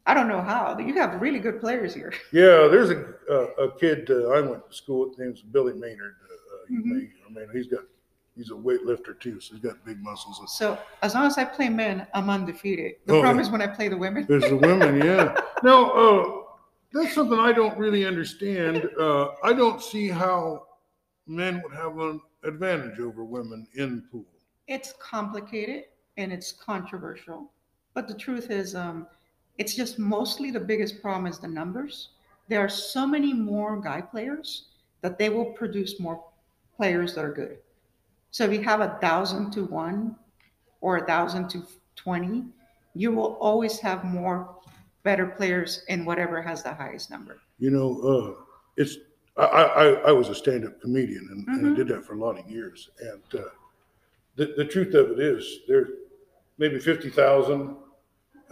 [0.06, 0.78] I don't know how.
[0.78, 2.12] You have really good players here.
[2.32, 2.68] yeah.
[2.70, 5.18] There's a a, a kid uh, I went to school with.
[5.18, 6.14] Name's Billy Maynard.
[6.22, 6.84] Uh, uh, Mhm.
[6.84, 7.80] may, I mean, he's got
[8.36, 10.40] he's a weightlifter too, so he's got big muscles.
[10.56, 12.96] So as long as I play men, I'm undefeated.
[13.06, 14.26] The Oh, problem is when I play the women.
[14.28, 15.34] There's the women, yeah.
[15.62, 16.42] Now, uh,
[16.92, 18.88] that's something I don't really understand.
[18.98, 20.66] Uh, I don't see how
[21.26, 24.24] men would have an advantage over women in pool.
[24.68, 25.84] It's complicated
[26.16, 27.52] and it's controversial,
[27.94, 29.06] but the truth is, um,
[29.58, 32.10] it's just mostly the biggest problem is the numbers.
[32.48, 34.68] There are so many more guy players
[35.02, 36.24] that they will produce more
[36.76, 37.58] players that are good.
[38.30, 40.16] So if you have a thousand to one
[40.80, 42.44] or a thousand to twenty,
[42.94, 44.56] you will always have more
[45.02, 47.38] better players in whatever has the highest number.
[47.58, 48.44] You know, uh,
[48.76, 48.96] it's
[49.36, 51.76] I, I, I was a stand-up comedian and, and I Mhm.
[51.76, 52.90] did that for a lot of years.
[53.00, 53.48] And uh,
[54.36, 55.88] the the truth of it is, there
[56.60, 57.74] maybe fifty thousand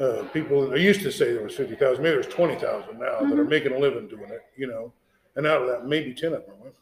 [0.00, 0.72] uh, people.
[0.72, 2.02] I used to say there was fifty thousand.
[2.02, 3.48] Maybe there's twenty thousand now that are Mhm.
[3.48, 4.42] making a living doing it.
[4.56, 4.92] You know,
[5.36, 6.72] and out of that, maybe ten of them are women.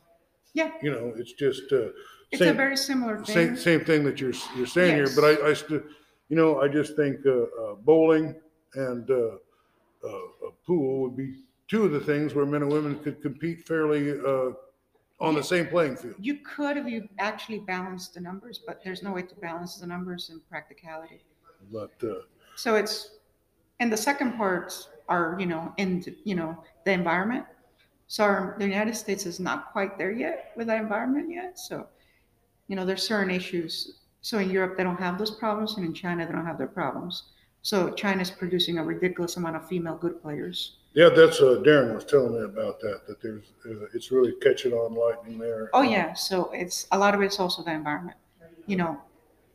[0.55, 0.71] Yeah.
[0.83, 1.89] You know, it's just uh,
[2.31, 3.57] It's a same- very similar Same, thing.
[3.57, 5.83] same thing that you're, you're saying here, but I, I still,
[6.31, 7.31] you know, I just think, uh,
[7.63, 8.35] uh, bowling
[8.75, 9.37] and, uh,
[10.03, 11.29] uh, a pool would be
[11.69, 14.53] two of the things where men and women could compete fairly, uh,
[15.19, 16.15] on the same playing field.
[16.19, 19.87] You could if you actually balanced the numbers, but there's no way to balance the
[19.87, 21.25] numbers in practicality.
[21.73, 22.23] But, uh,
[22.57, 23.11] So it's,
[23.81, 27.45] and the second parts are, you know, in, you know, the environment.
[28.09, 31.59] So our, the United States is not quite there yet with the environment yet.
[31.59, 31.87] So,
[32.69, 34.01] you know, there's certain issues.
[34.21, 36.67] So in Europe, they don't have those problems, and in China, they don't have their
[36.67, 37.31] problems.
[37.63, 40.79] So China's producing a ridiculous amount of female good players.
[40.97, 44.73] Yeah, that's, uh, Darren was telling me about that, that there's, uh, it's really catching
[44.73, 45.69] on lightning there.
[45.75, 48.17] Oh yeah, so it's a lot of it's also the environment.
[48.67, 49.01] You know,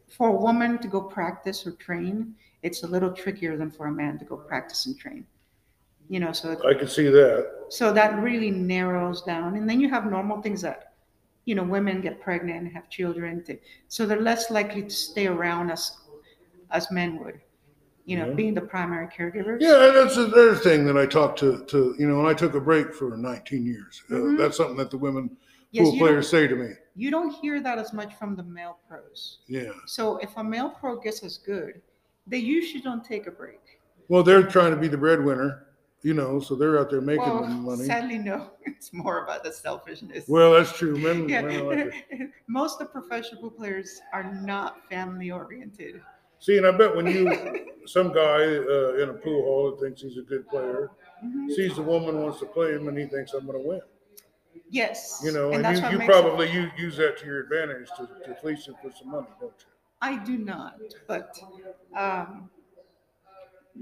[0.08, 3.92] for a woman to go practice or train, it's a little trickier than for a
[3.92, 5.26] man to go practice and train.
[6.10, 7.66] You know, so I can see that.
[7.70, 9.56] so that really narrows down.
[9.56, 10.94] And then you have normal things that,
[11.46, 13.44] you know, women get pregnant and have children.
[13.88, 15.98] So they're less likely to stay around as
[16.72, 17.42] as men would.
[18.06, 18.34] You know, Yeah.
[18.34, 19.58] being the primary caregiver.
[19.60, 22.60] Yeah, that's another thing that I talked to, to, you know, and I took a
[22.60, 24.04] break for 19 years.
[24.10, 24.38] Uh, Mhm.
[24.38, 25.38] that's something that the women
[25.72, 26.74] Yes, pool players say to me.
[26.96, 29.40] you don't hear that as much from the male pros.
[29.48, 29.72] Yeah.
[29.86, 31.82] So if a male pro gets as good,
[32.28, 33.80] they usually don't take a break.
[34.10, 35.68] Well, they're trying to be the breadwinner,
[36.02, 37.86] you know, so they're out there making Well, money.
[37.86, 38.52] sadly, no.
[38.66, 40.28] It's more about the selfishness.
[40.28, 40.98] Well, that's true.
[40.98, 41.44] Men, yeah.
[41.44, 41.94] men like.
[42.48, 46.02] Most of the professional pool players are not family oriented.
[46.42, 50.02] See, and I bet when you, some guy uh, in a pool hall that thinks
[50.02, 50.90] he's a good player,
[51.24, 51.52] Mhm.
[51.52, 53.82] sees the woman wants to play him and he thinks I'm going to win.
[54.72, 55.22] Yes.
[55.24, 57.90] You know, and, that's you, you makes it- probably you, use that to your advantage
[57.98, 59.66] to, to fleece him for some money, don't you?
[60.02, 61.38] I do not, but
[61.96, 62.50] um,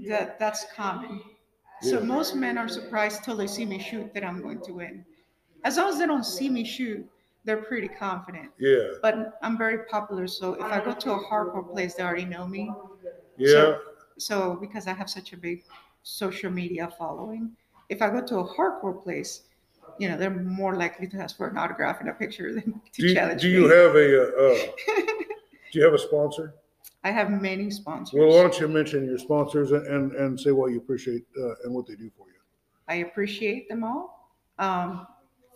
[0.06, 1.22] that that's common.
[1.80, 2.04] So Yeah.
[2.04, 5.02] most men are surprised till they see me shoot that I'm going to win.
[5.64, 7.08] As long as they don't see me shoot,
[7.44, 8.50] they're pretty confident.
[8.58, 8.88] Yeah.
[9.02, 12.46] But I'm very popular, so if I go to a hardcore place, they already know
[12.46, 12.70] me.
[13.36, 13.76] Yeah.
[14.18, 15.64] So because I have such a big
[16.02, 17.52] social media following,
[17.88, 19.42] if I go to a hardcore place,
[19.98, 23.02] you know, they're more likely to ask for an autograph and a picture than to
[23.02, 24.66] Do you, challenge do you have a, uh, uh,
[25.72, 26.54] do you have a sponsor?
[27.02, 28.18] I have many sponsors.
[28.18, 31.54] Well, why don't you mention your sponsors and, and, and say what you appreciate uh,
[31.64, 32.34] and what they do for you?
[32.88, 34.36] I appreciate them all.
[34.58, 35.06] Um,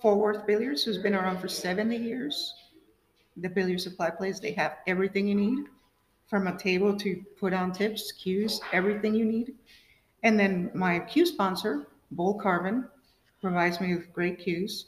[0.01, 2.55] Fort Worth Billiards, who's been around for 70 years,
[3.37, 5.67] the billiard supply place, they have everything you need
[6.29, 9.55] from a table to put on tips, cues, everything you need.
[10.23, 12.89] And then my cue sponsor, Bull Carbon,
[13.41, 14.87] provides me with great cues.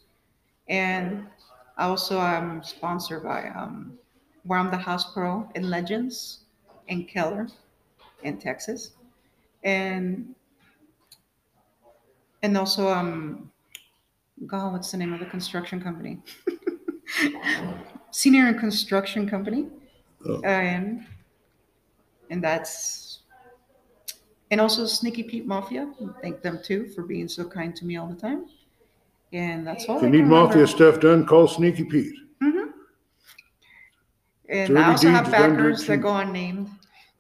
[0.69, 1.27] And
[1.79, 3.99] also, I'm sponsored by um,
[4.45, 6.41] where I'm the house pro in Legends
[6.89, 7.49] in Keller
[8.23, 8.93] in Texas.
[9.63, 10.35] And
[12.43, 13.51] and also um
[14.45, 16.19] God, what's the name of the construction company?
[18.11, 19.69] Senior and Construction Company.
[20.27, 20.41] Oh.
[20.43, 21.07] And
[22.31, 23.21] and that's
[24.51, 25.91] and also Sneaky Pete Mafia.
[26.23, 28.47] Thank them too for being so kind to me all the time.
[29.33, 29.97] And that's all.
[29.97, 30.67] If you I need can mafia remember.
[30.67, 32.15] stuff done, call Sneaky Pete.
[32.43, 32.71] Mm-hmm.
[34.49, 36.71] And Dirty I also have backers that go unnamed.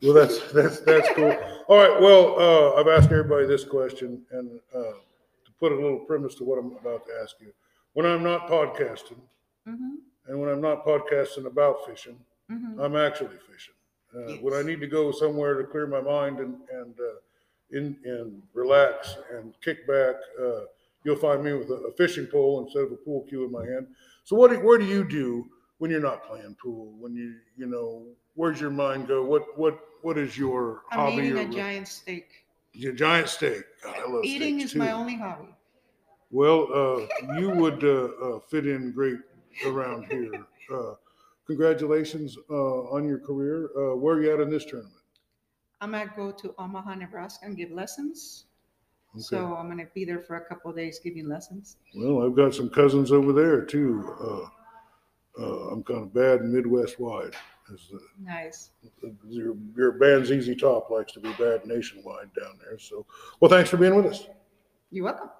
[0.03, 1.37] Well, that's, that's, that's cool.
[1.69, 4.93] All right, well, uh, I've asked everybody this question and, uh,
[5.59, 7.53] put a little premise to what I'm about to ask you.
[7.95, 9.21] When I'm not podcasting
[9.67, 12.19] Mhm, and when I'm not podcasting about fishing,
[12.51, 12.79] mhm.
[12.81, 13.75] I'm actually fishing.
[14.15, 17.19] Uh, when I need to go somewhere to clear my mind and, and, uh,
[17.71, 20.61] in, and relax and kick back, uh,
[21.05, 23.65] you'll find me with a, a fishing pole instead of a pool cue in my
[23.67, 23.89] hand.
[24.25, 26.95] So what, do- where do you do when you're not playing pool?
[26.99, 29.25] When you, you know, where's your mind go?
[29.25, 31.25] What, what, what is your I'm hobby?
[31.25, 32.46] eating or a giant steak.
[32.77, 33.63] Your giant steak.
[33.83, 34.93] God, I love Eating steaks is my too.
[34.93, 35.49] only hobby.
[36.31, 39.19] Well, uh, you would uh, uh, fit in great
[39.67, 40.31] around here.
[40.69, 40.95] Uh,
[41.47, 43.71] congratulations uh, on your career.
[43.79, 44.97] Uh, where are you at in this tournament?
[45.81, 48.47] I'm gonna go to Omaha, Nebraska and give lessons.
[49.15, 49.23] Okay.
[49.23, 51.77] So I'm gonna be there for a couple of days giving lessons.
[51.95, 54.13] Well, I've got some cousins over there too.
[54.21, 57.37] Uh, uh, I'm kind of bad Midwest wide.
[57.73, 58.71] As the, Nice.
[59.29, 62.79] your, your band's Easy Top likes to be bad nationwide down there.
[62.79, 63.05] So,
[63.41, 64.27] well, thanks for being with us.
[64.91, 65.31] You're welcome.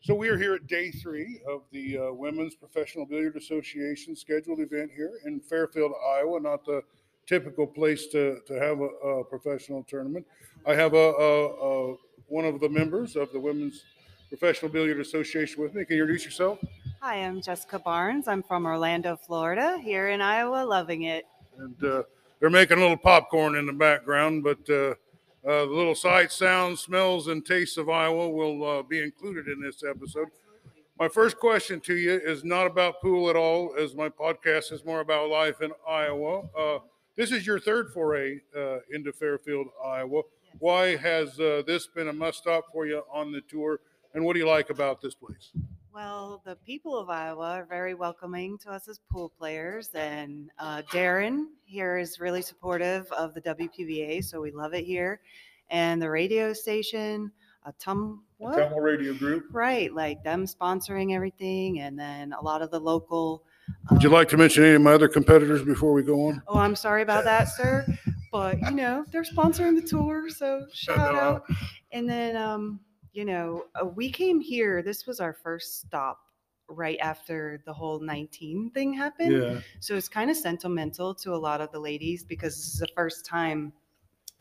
[0.00, 4.58] So we are here at day three of the uh, Women's Professional Billiard Association scheduled
[4.58, 6.40] event here in Fairfield, Iowa.
[6.40, 6.82] Not the
[7.26, 10.26] typical place to, to have a, a professional tournament.
[10.66, 11.96] I have a, a, a
[12.26, 13.84] one of the members of the Women's
[14.28, 15.84] Professional Billiard Association with me.
[15.84, 16.58] Can you introduce yourself?
[17.04, 18.28] Hi, I'm Jessica Barnes.
[18.28, 21.26] I'm from Orlando, Florida, here in Iowa, loving it.
[21.58, 22.04] And uh,
[22.38, 24.90] they're making a little popcorn in the background, but uh,
[25.44, 29.60] uh, the little sights, sounds, smells, and tastes of Iowa will uh, be included in
[29.60, 30.28] this episode.
[30.96, 34.84] My first question to you is not about pool at all, as my podcast is
[34.84, 36.44] more about life in Iowa.
[36.56, 36.78] Uh,
[37.16, 40.22] this is your third foray uh, into Fairfield, Iowa.
[40.60, 43.80] Why has uh, this been a must stop for you on the tour?
[44.14, 45.50] And what do you like about this place?
[45.94, 50.80] Well, the people of Iowa are very welcoming to us as pool players, and uh,
[50.90, 55.20] Darren here is really supportive of the WPBA, so we love it here.
[55.68, 57.30] And the radio station,
[57.66, 58.56] a Tum, what?
[58.56, 59.48] Camel Radio Group.
[59.50, 63.42] Right, like them sponsoring everything, and then a lot of the local.
[63.90, 66.40] Would you like to mention any of my other competitors before we go on?
[66.48, 67.86] Oh, I'm sorry about that, sir.
[68.32, 71.42] But you know, they're sponsoring the tour, so shout out.
[71.92, 72.80] And then, um,
[73.12, 74.82] you know, uh, we came here.
[74.82, 76.20] This was our first stop
[76.68, 79.32] right after the whole 19 thing happened.
[79.32, 79.60] Yeah.
[79.80, 82.88] So it's kind of sentimental to a lot of the ladies because this is the
[82.94, 83.72] first time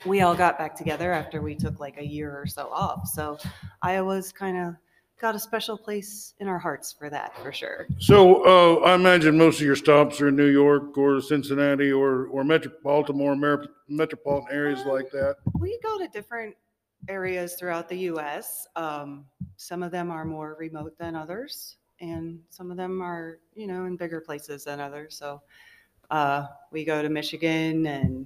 [0.05, 3.07] we all got back together after we took like a year or so off.
[3.07, 3.37] So
[3.81, 4.75] Iowa's kind of
[5.19, 7.87] got a special place in our hearts for that, for sure.
[7.99, 12.25] So uh, I imagine most of your stops are in New York or Cincinnati or
[12.27, 15.35] or Metro, Baltimore, Mer- metropolitan areas like that.
[15.59, 16.55] We go to different
[17.07, 18.67] areas throughout the U.S.
[18.75, 19.25] Um,
[19.57, 23.85] some of them are more remote than others, and some of them are, you know,
[23.85, 25.15] in bigger places than others.
[25.15, 25.41] So
[26.09, 28.25] uh, we go to Michigan and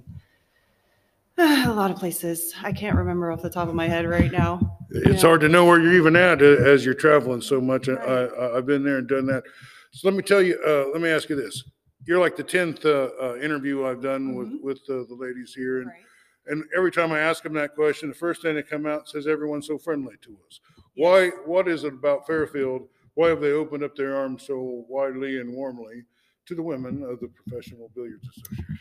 [1.38, 2.54] a lot of places.
[2.62, 4.78] I can't remember off the top of my head right now.
[4.90, 5.28] It's Yeah.
[5.28, 7.88] hard to know where you're even at uh, as you're traveling so much.
[7.88, 8.30] I, Right.
[8.38, 9.44] I, I've been there and done that.
[9.92, 11.62] So let me tell you, uh, let me ask you this.
[12.06, 14.62] You're like the 10th uh, uh, interview I've done with, Mhm.
[14.62, 15.78] with uh, the ladies here.
[15.78, 16.04] And, Right.
[16.46, 19.26] And every time I ask them that question, the first thing that come out says
[19.26, 20.60] everyone's so friendly to us.
[20.94, 22.88] Why, what is it about Fairfield?
[23.14, 26.04] Why have they opened up their arms so widely and warmly
[26.46, 28.78] to the women of the Professional Billiards Association?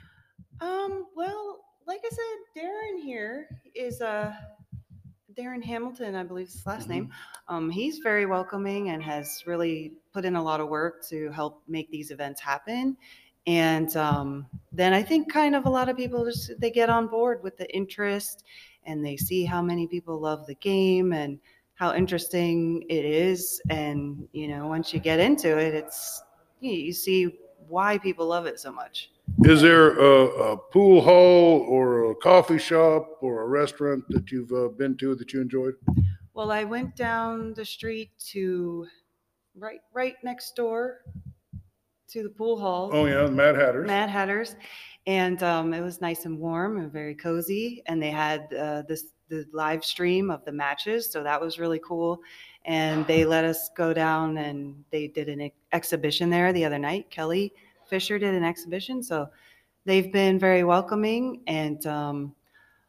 [0.61, 4.33] Um, well, like I said, Darren here is uh
[5.37, 7.11] Darren Hamilton, I believe is his last name.
[7.49, 11.61] Um, he's very welcoming and has really put in a lot of work to help
[11.67, 12.95] make these events happen.
[13.47, 17.07] And um, then I think kind of a lot of people just they get on
[17.07, 18.43] board with the interest
[18.85, 21.39] and they see how many people love the game and
[21.75, 23.61] how interesting it is.
[23.69, 26.23] And you know, once you get into it, it's
[26.59, 29.11] you, you see why people love it so much.
[29.43, 34.51] Is there a, a pool hall or a coffee shop or a restaurant that you've
[34.51, 35.73] uh, been to that you enjoyed?
[36.33, 38.87] Well, I went down the street to
[39.57, 41.01] right right next door
[42.15, 42.89] to the pool hall.
[42.93, 43.87] Oh yeah, Mad Hatters.
[43.87, 44.55] Mad Hatters,
[45.05, 47.83] and um, it was nice and warm and very cozy.
[47.87, 51.79] And they had uh, this the live stream of the matches, so that was really
[51.79, 52.21] cool.
[52.63, 56.79] And they let us go down and they did an ex- exhibition there the other
[56.79, 57.11] night.
[57.11, 57.53] Kelly
[57.87, 59.29] Fisher did an exhibition, so
[59.85, 61.85] they've been very welcoming and.
[61.85, 62.35] Um,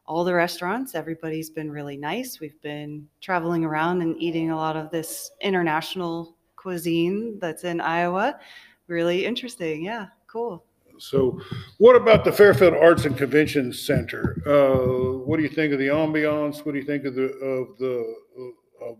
[0.08, 2.38] all the restaurants, everybody's been really nice.
[2.38, 8.38] We've been traveling around and eating a lot of this international cuisine that's in Iowa.
[8.88, 9.84] Really interesting.
[9.84, 10.64] Yeah, cool.
[10.98, 11.40] So,
[11.78, 14.42] what about the Fairfield Arts and Convention Center?
[14.46, 16.64] Uh, what do you think of the ambiance?
[16.64, 18.14] What do you think of the of the
[18.82, 18.96] of,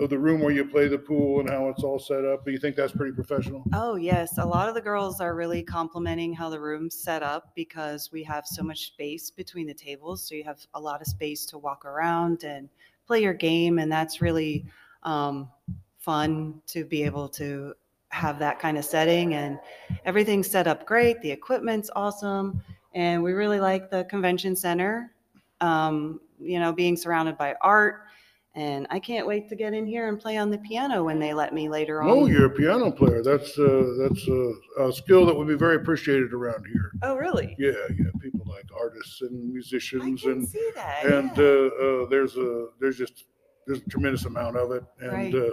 [0.00, 2.44] of the room where you play the pool and how it's all set up?
[2.44, 3.64] Do you think that's pretty professional?
[3.72, 4.38] Oh, yes.
[4.38, 8.22] A lot of the girls are really complimenting how the room's set up because we
[8.24, 10.26] have so much space between the tables.
[10.26, 12.68] So you have a lot of space to walk around and
[13.06, 13.78] play your game.
[13.78, 14.64] And that's really
[15.02, 15.50] um,
[15.98, 17.74] fun to be able to
[18.10, 19.34] have that kind of setting.
[19.34, 19.58] And
[20.04, 21.20] everything's set up great.
[21.22, 22.62] The equipment's awesome.
[22.94, 25.12] And we really like the convention center,
[25.60, 28.02] um, you know, being surrounded by art.
[28.56, 31.32] And I can't wait to get in here and play on the piano when they
[31.32, 32.10] let me later on.
[32.10, 33.22] Oh, you're a piano player.
[33.22, 36.90] That's uh, that's uh, a skill that would be very appreciated around here.
[37.02, 37.54] Oh, really?
[37.60, 38.10] Yeah, yeah.
[38.20, 41.04] People like artists and I musicians can and see that.
[41.04, 41.44] and yeah.
[41.44, 43.26] uh, uh, there's a there's just
[43.66, 45.34] there's a tremendous amount of it, and Right.
[45.34, 45.52] uh,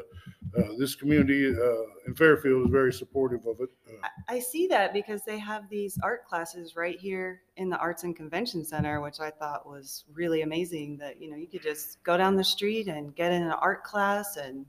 [0.57, 3.69] uh, this community uh, in Fairfield is very supportive of it.
[3.87, 8.03] Uh, I see that because they have these art classes right here in the Arts
[8.03, 10.97] and Convention Center, which I thought was really amazing.
[10.97, 13.83] That you know you could just go down the street and get in an art
[13.83, 14.65] class and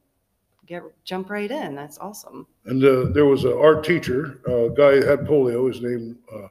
[0.67, 1.75] get jump right in.
[1.75, 2.47] That's awesome.
[2.67, 5.69] and uh, there was an art teacher, a guy who had polio.
[5.73, 6.49] His name uh,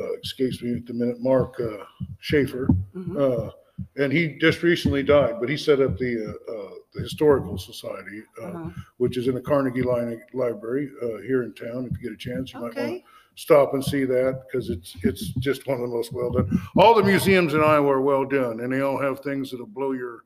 [0.00, 1.20] uh, escapes me at the minute.
[1.20, 1.84] Mark uh,
[2.20, 3.16] Schaefer, Mhm.
[3.48, 3.50] uh,
[3.96, 5.36] and he just recently died.
[5.40, 8.70] But he set up the uh, uh, the historical society, uh, Uh-huh.
[8.96, 11.86] which is in the Carnegie Li- Library uh, here in town.
[11.86, 13.04] If you get a chance, you might want to Okay.
[13.34, 16.48] stop and see that because it's it's just one of the most well done.
[16.76, 19.92] All the museums in Iowa are well done, and they all have things that'll blow
[19.92, 20.24] your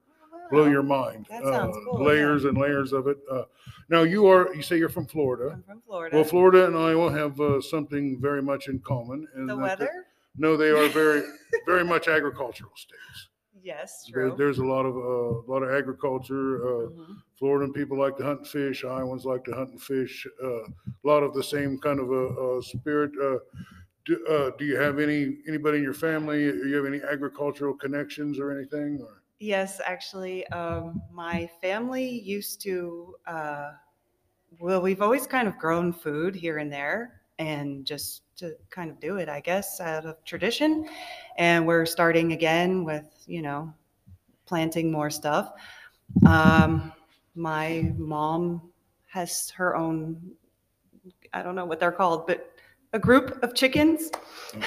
[0.51, 1.27] blow your mind.
[1.31, 2.07] That sounds Uh, cool, yeah.
[2.09, 3.19] Layers and layers of it.
[3.31, 3.45] Uh,
[3.89, 5.55] now you are you say you're from Florida.
[5.55, 6.17] I'm from Florida.
[6.17, 9.27] Well, Florida and Iowa have uh, something very much in common.
[9.35, 10.07] And the that- weather?
[10.37, 11.23] no, they are very
[11.67, 13.29] very much agricultural states.
[13.63, 16.67] Yes, There- there's a lot of uh, a lot of agriculture.
[16.67, 17.23] Uh, Mhm.
[17.41, 18.85] Floridan people like to hunt and fish.
[18.85, 20.27] Iowans like to hunt and fish.
[20.43, 23.13] Uh, a lot of the same kind of a, uh spirit.
[23.21, 23.39] Uh,
[24.05, 26.51] do, uh, do you have any anybody in your family?
[26.51, 29.01] Do you have any agricultural connections or anything?
[29.01, 29.23] Or?
[29.39, 33.17] Yes, actually, um, my family used to.
[33.27, 33.73] Uh,
[34.61, 39.01] well, we've always kind of grown food here and there, and just to kind of
[39.01, 40.89] do it, I guess, out of tradition.
[41.39, 43.73] And we're starting again with, you know,
[44.47, 45.53] planting more stuff.
[46.27, 46.93] Um,
[47.35, 48.71] my mom
[49.09, 50.21] has her own.
[51.33, 52.51] I don't know what they're called, but
[52.93, 54.11] a group of chickens.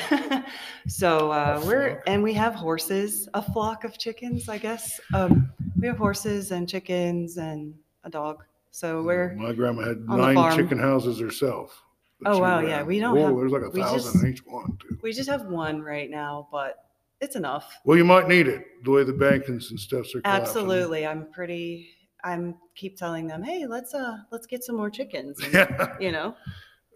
[0.87, 4.99] so uh, we're and we have horses, a flock of chickens, I guess.
[5.13, 8.43] Um, we have horses and chickens and a dog.
[8.71, 10.57] So we're My grandma had on the nine farm.
[10.57, 11.81] chicken houses herself.
[12.21, 12.69] that Oh, she wow, ran.
[12.69, 14.97] yeah, we don't Whoa, have- There's like a we thousand in each one too.
[15.01, 16.75] we just have one right now, but
[17.21, 17.73] it's enough.
[17.85, 20.21] Well, you might need it the way the bankings and stuff are.
[20.21, 20.41] collapsing.
[20.41, 21.05] Absolutely.
[21.07, 21.89] I'm pretty
[22.23, 25.87] I'm keep telling them, "Hey, let's uh let's get some more chickens." And, Yeah.
[25.99, 26.35] you know.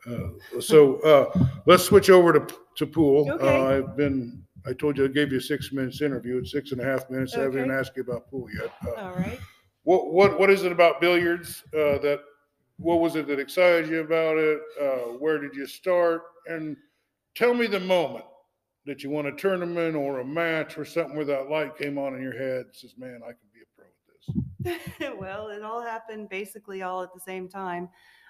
[0.09, 3.30] Uh, so uh, let's switch over to to pool.
[3.32, 3.47] Okay.
[3.47, 4.43] Uh, I've been.
[4.65, 6.38] I told you I gave you a six minutes interview.
[6.39, 7.36] It's six and a half minutes.
[7.36, 7.80] I haven't even Okay.
[7.80, 8.72] asked you about pool yet.
[8.86, 9.39] Uh, All right.
[9.84, 12.20] what what what is it about billiards uh, that?
[12.78, 14.61] What was it that excited you about it?
[14.82, 16.22] Uh, where did you start?
[16.47, 16.78] And
[17.36, 18.24] tell me the moment
[18.90, 22.16] that you won a tournament or a match or something where that light came on
[22.16, 22.66] in your head.
[22.66, 23.86] and Says, man, I can be a pro
[24.66, 25.12] at this.
[25.20, 27.88] well, it all happened basically all at the same time.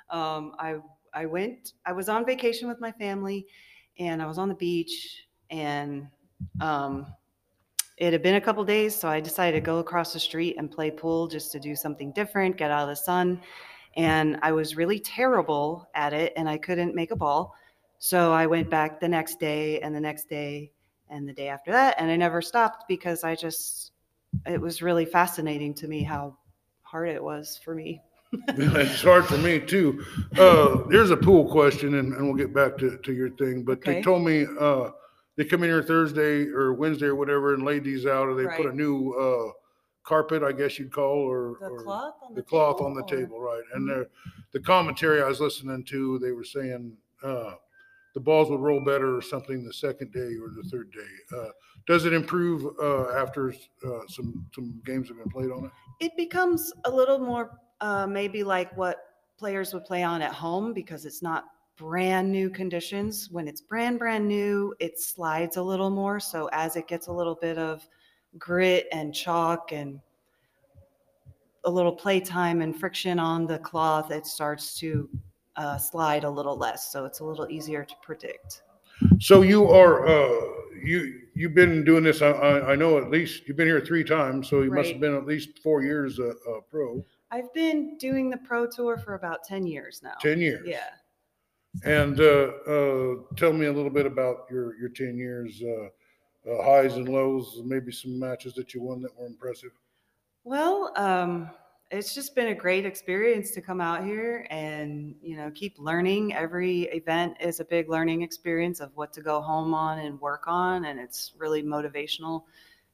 [0.10, 0.76] Um, I
[1.14, 1.74] I went.
[1.86, 3.48] I was on vacation with my family,
[4.00, 6.08] and I was on the beach, and
[6.60, 7.08] um,
[7.96, 10.70] it had been a couple days, so I decided to go across the street and
[10.70, 13.40] play pool just to do something different, get out of the sun.
[13.96, 17.56] And I was really terrible at it, and I couldn't make a ball.
[18.00, 20.72] So I went back the next day, and the next day,
[21.10, 23.92] and the day after that, and I never stopped because I just
[24.46, 26.38] it was really fascinating to me how
[26.82, 28.02] hard it was for me.
[28.48, 30.06] it's hard for me too.
[30.38, 33.64] Uh, here's a pool question, and, and we'll get back to, to your thing.
[33.64, 34.92] But they told me uh,
[35.36, 38.46] they come in here Thursday or Wednesday or whatever and laid these out, or they
[38.56, 39.52] put a new uh,
[40.04, 42.94] carpet, I guess you'd call, or, The or cloth on the the cloth table, on
[42.94, 43.64] the or- table, right?
[43.74, 44.06] And Mhm.
[44.54, 47.56] the the commentary I was listening to, they were saying uh,
[48.20, 51.38] the balls would roll better or something the second day or the third day.
[51.38, 51.50] Uh,
[51.88, 53.54] does it improve uh, after
[53.86, 55.72] uh, some some games have been played on it?
[56.02, 58.98] It becomes a little more uh, maybe like what
[59.38, 61.46] players would play on at home because it's not
[61.78, 63.30] brand new conditions.
[63.32, 66.20] When it's brand brand new, it slides a little more.
[66.20, 67.88] So as it gets a little bit of
[68.38, 70.02] grit and chalk and
[71.64, 75.10] a little playtime and friction on the cloth, it starts to
[75.56, 76.92] uh, slide a little less.
[76.92, 78.64] So it's a little easier to predict.
[79.20, 80.42] So you are uh,
[80.84, 82.22] you you've been doing this.
[82.22, 85.00] I, I, I know at least you've been here three times, so you must have
[85.00, 87.04] been at least four years a, a pro.
[87.32, 90.16] I've been doing the pro tour for about 10 years now.
[90.20, 90.68] Ten years.
[90.68, 90.90] Yeah.
[91.84, 96.64] And uh, uh, tell me a little bit about your your ten years, uh, uh,
[96.64, 99.72] highs and lows, maybe some matches that you won that were impressive.
[100.44, 101.52] Well, um,
[101.92, 106.36] it's just been a great experience to come out here and you know keep learning.
[106.36, 110.44] Every event is a big learning experience of what to go home on and work
[110.46, 112.44] on, and it's really motivational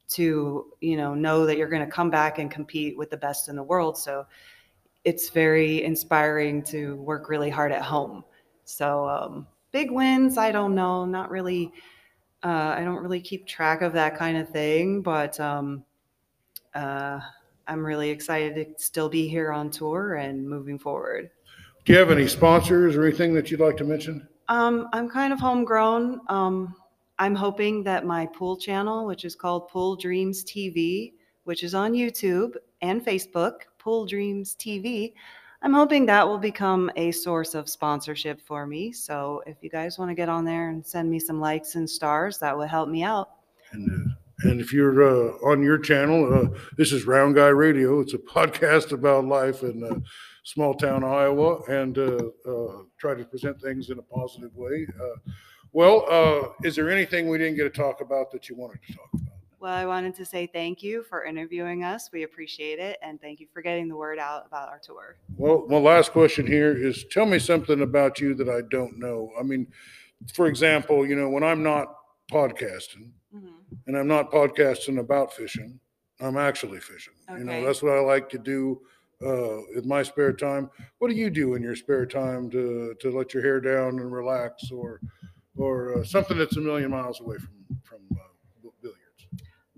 [0.07, 3.49] to you know know that you're going to come back and compete with the best
[3.49, 3.97] in the world.
[3.97, 4.25] So
[5.03, 8.23] it's very inspiring to work really hard at home.
[8.63, 11.71] So um, big wins, I don't know, not really.
[12.43, 15.83] Uh, I don't really keep track of that kind of thing, but um,
[16.75, 17.19] uh,
[17.67, 21.29] I'm really excited to still be here on tour and moving forward.
[21.85, 24.27] Do you have any sponsors or anything that you'd like to mention?
[24.47, 26.21] Um, I'm kind of homegrown.
[26.29, 26.75] Um,
[27.19, 31.13] I'm hoping that my pool channel, which is called Pool Dreams TV,
[31.43, 35.13] which is on YouTube and Facebook, Pool Dreams TV,
[35.65, 38.91] I'm hoping that will become a source of sponsorship for me.
[38.91, 41.89] So if you guys want to get on there and send me some likes and
[41.89, 43.29] stars, that would help me out.
[43.71, 44.13] And uh,
[44.43, 48.01] and if you're uh, on your channel, uh, this is Round Guy Radio.
[48.01, 49.99] It's a podcast about life in uh,
[50.43, 54.87] small town Iowa, and uh, uh, try to present things in a positive way.
[54.99, 55.31] Uh,
[55.71, 58.93] well, uh, is there anything we didn't get to talk about that you wanted to
[58.93, 59.33] talk about?
[59.59, 62.11] Well, I wanted to say thank you for interviewing us.
[62.11, 62.97] We appreciate it.
[63.01, 65.15] And thank you for getting the word out about our tour.
[65.37, 69.31] Well, my last question here is: Tell me something about you that I don't know.
[69.39, 69.67] I mean,
[70.33, 71.95] for example, you know, when I'm not
[72.31, 73.09] podcasting,
[73.87, 75.79] and I'm not podcasting about fishing.
[76.19, 77.13] I'm actually fishing.
[77.37, 77.65] You know, Okay.
[77.65, 78.81] that's what I like to do
[79.21, 80.69] uh, in my spare time.
[80.99, 84.11] What do you do in your spare time to to let your hair down and
[84.11, 85.01] relax, or
[85.57, 87.53] or uh, something that's a million miles away from
[87.83, 89.27] from uh, billiards?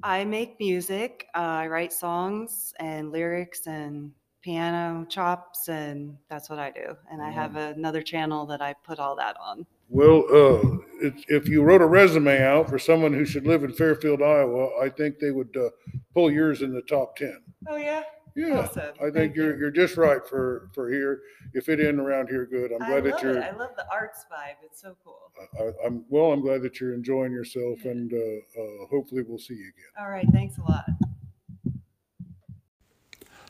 [0.04, 1.28] I make music.
[1.36, 4.12] Uh, I write songs and lyrics and
[4.42, 6.96] piano chops, and that's what I do.
[7.12, 9.66] And I have another channel that I put all that on.
[9.90, 13.72] Well, uh, if, if you wrote a resume out for someone who should live in
[13.74, 15.70] Fairfield, Iowa, I think they would uh,
[16.14, 17.42] pull yours in the top ten.
[17.68, 18.04] Oh, yeah.
[18.36, 18.94] Yeah, Awesome.
[19.00, 19.60] I think Thank you're you.
[19.62, 21.22] you're just right for for here.
[21.56, 22.72] You fit in around here good.
[22.72, 23.38] I'm I glad love that you're.
[23.40, 23.44] it.
[23.44, 24.58] I love the arts vibe.
[24.64, 25.18] It's so cool.
[25.60, 26.34] I, I'm well.
[26.34, 28.18] I'm glad that you're enjoying yourself, and uh,
[28.62, 30.04] uh, hopefully we'll see you again.
[30.06, 30.28] All right.
[30.32, 30.86] Thanks a lot.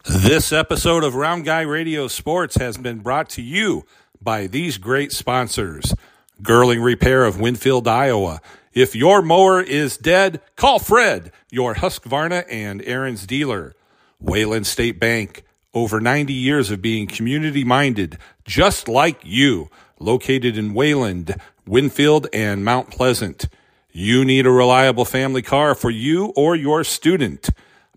[0.05, 3.83] This episode of Round Guy Radio Sports has been brought to you
[4.21, 5.93] by these great sponsors.
[6.41, 8.41] Girling Repair of Winfield, Iowa.
[8.73, 13.75] If your mower is dead, call Fred, your Husqvarna and Ariens dealer.
[14.19, 15.43] Wayland State Bank.
[15.73, 19.69] Over 90 years of being community minded, just like you.
[19.99, 21.35] Located in Wayland,
[21.65, 23.47] Winfield, and Mount Pleasant.
[23.91, 27.49] You need a reliable family car for you or your student.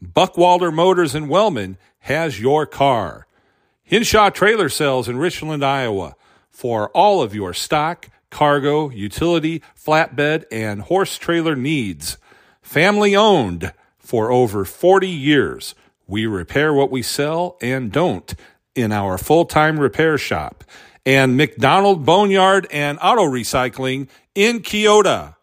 [0.03, 3.27] Buckwalter Motors in Wellman has your car.
[3.83, 6.15] Hinshaw Trailer Sales in Richland, Iowa
[6.51, 12.17] for all of your stock, cargo, utility, flatbed, and horse trailer needs.
[12.63, 15.75] Family owned for over 40 years.
[16.07, 18.35] We repair what we sell and don't
[18.75, 20.65] in our full time repair shop.
[21.07, 25.37] And McDonald Boneyard and Auto Recycling in Keota.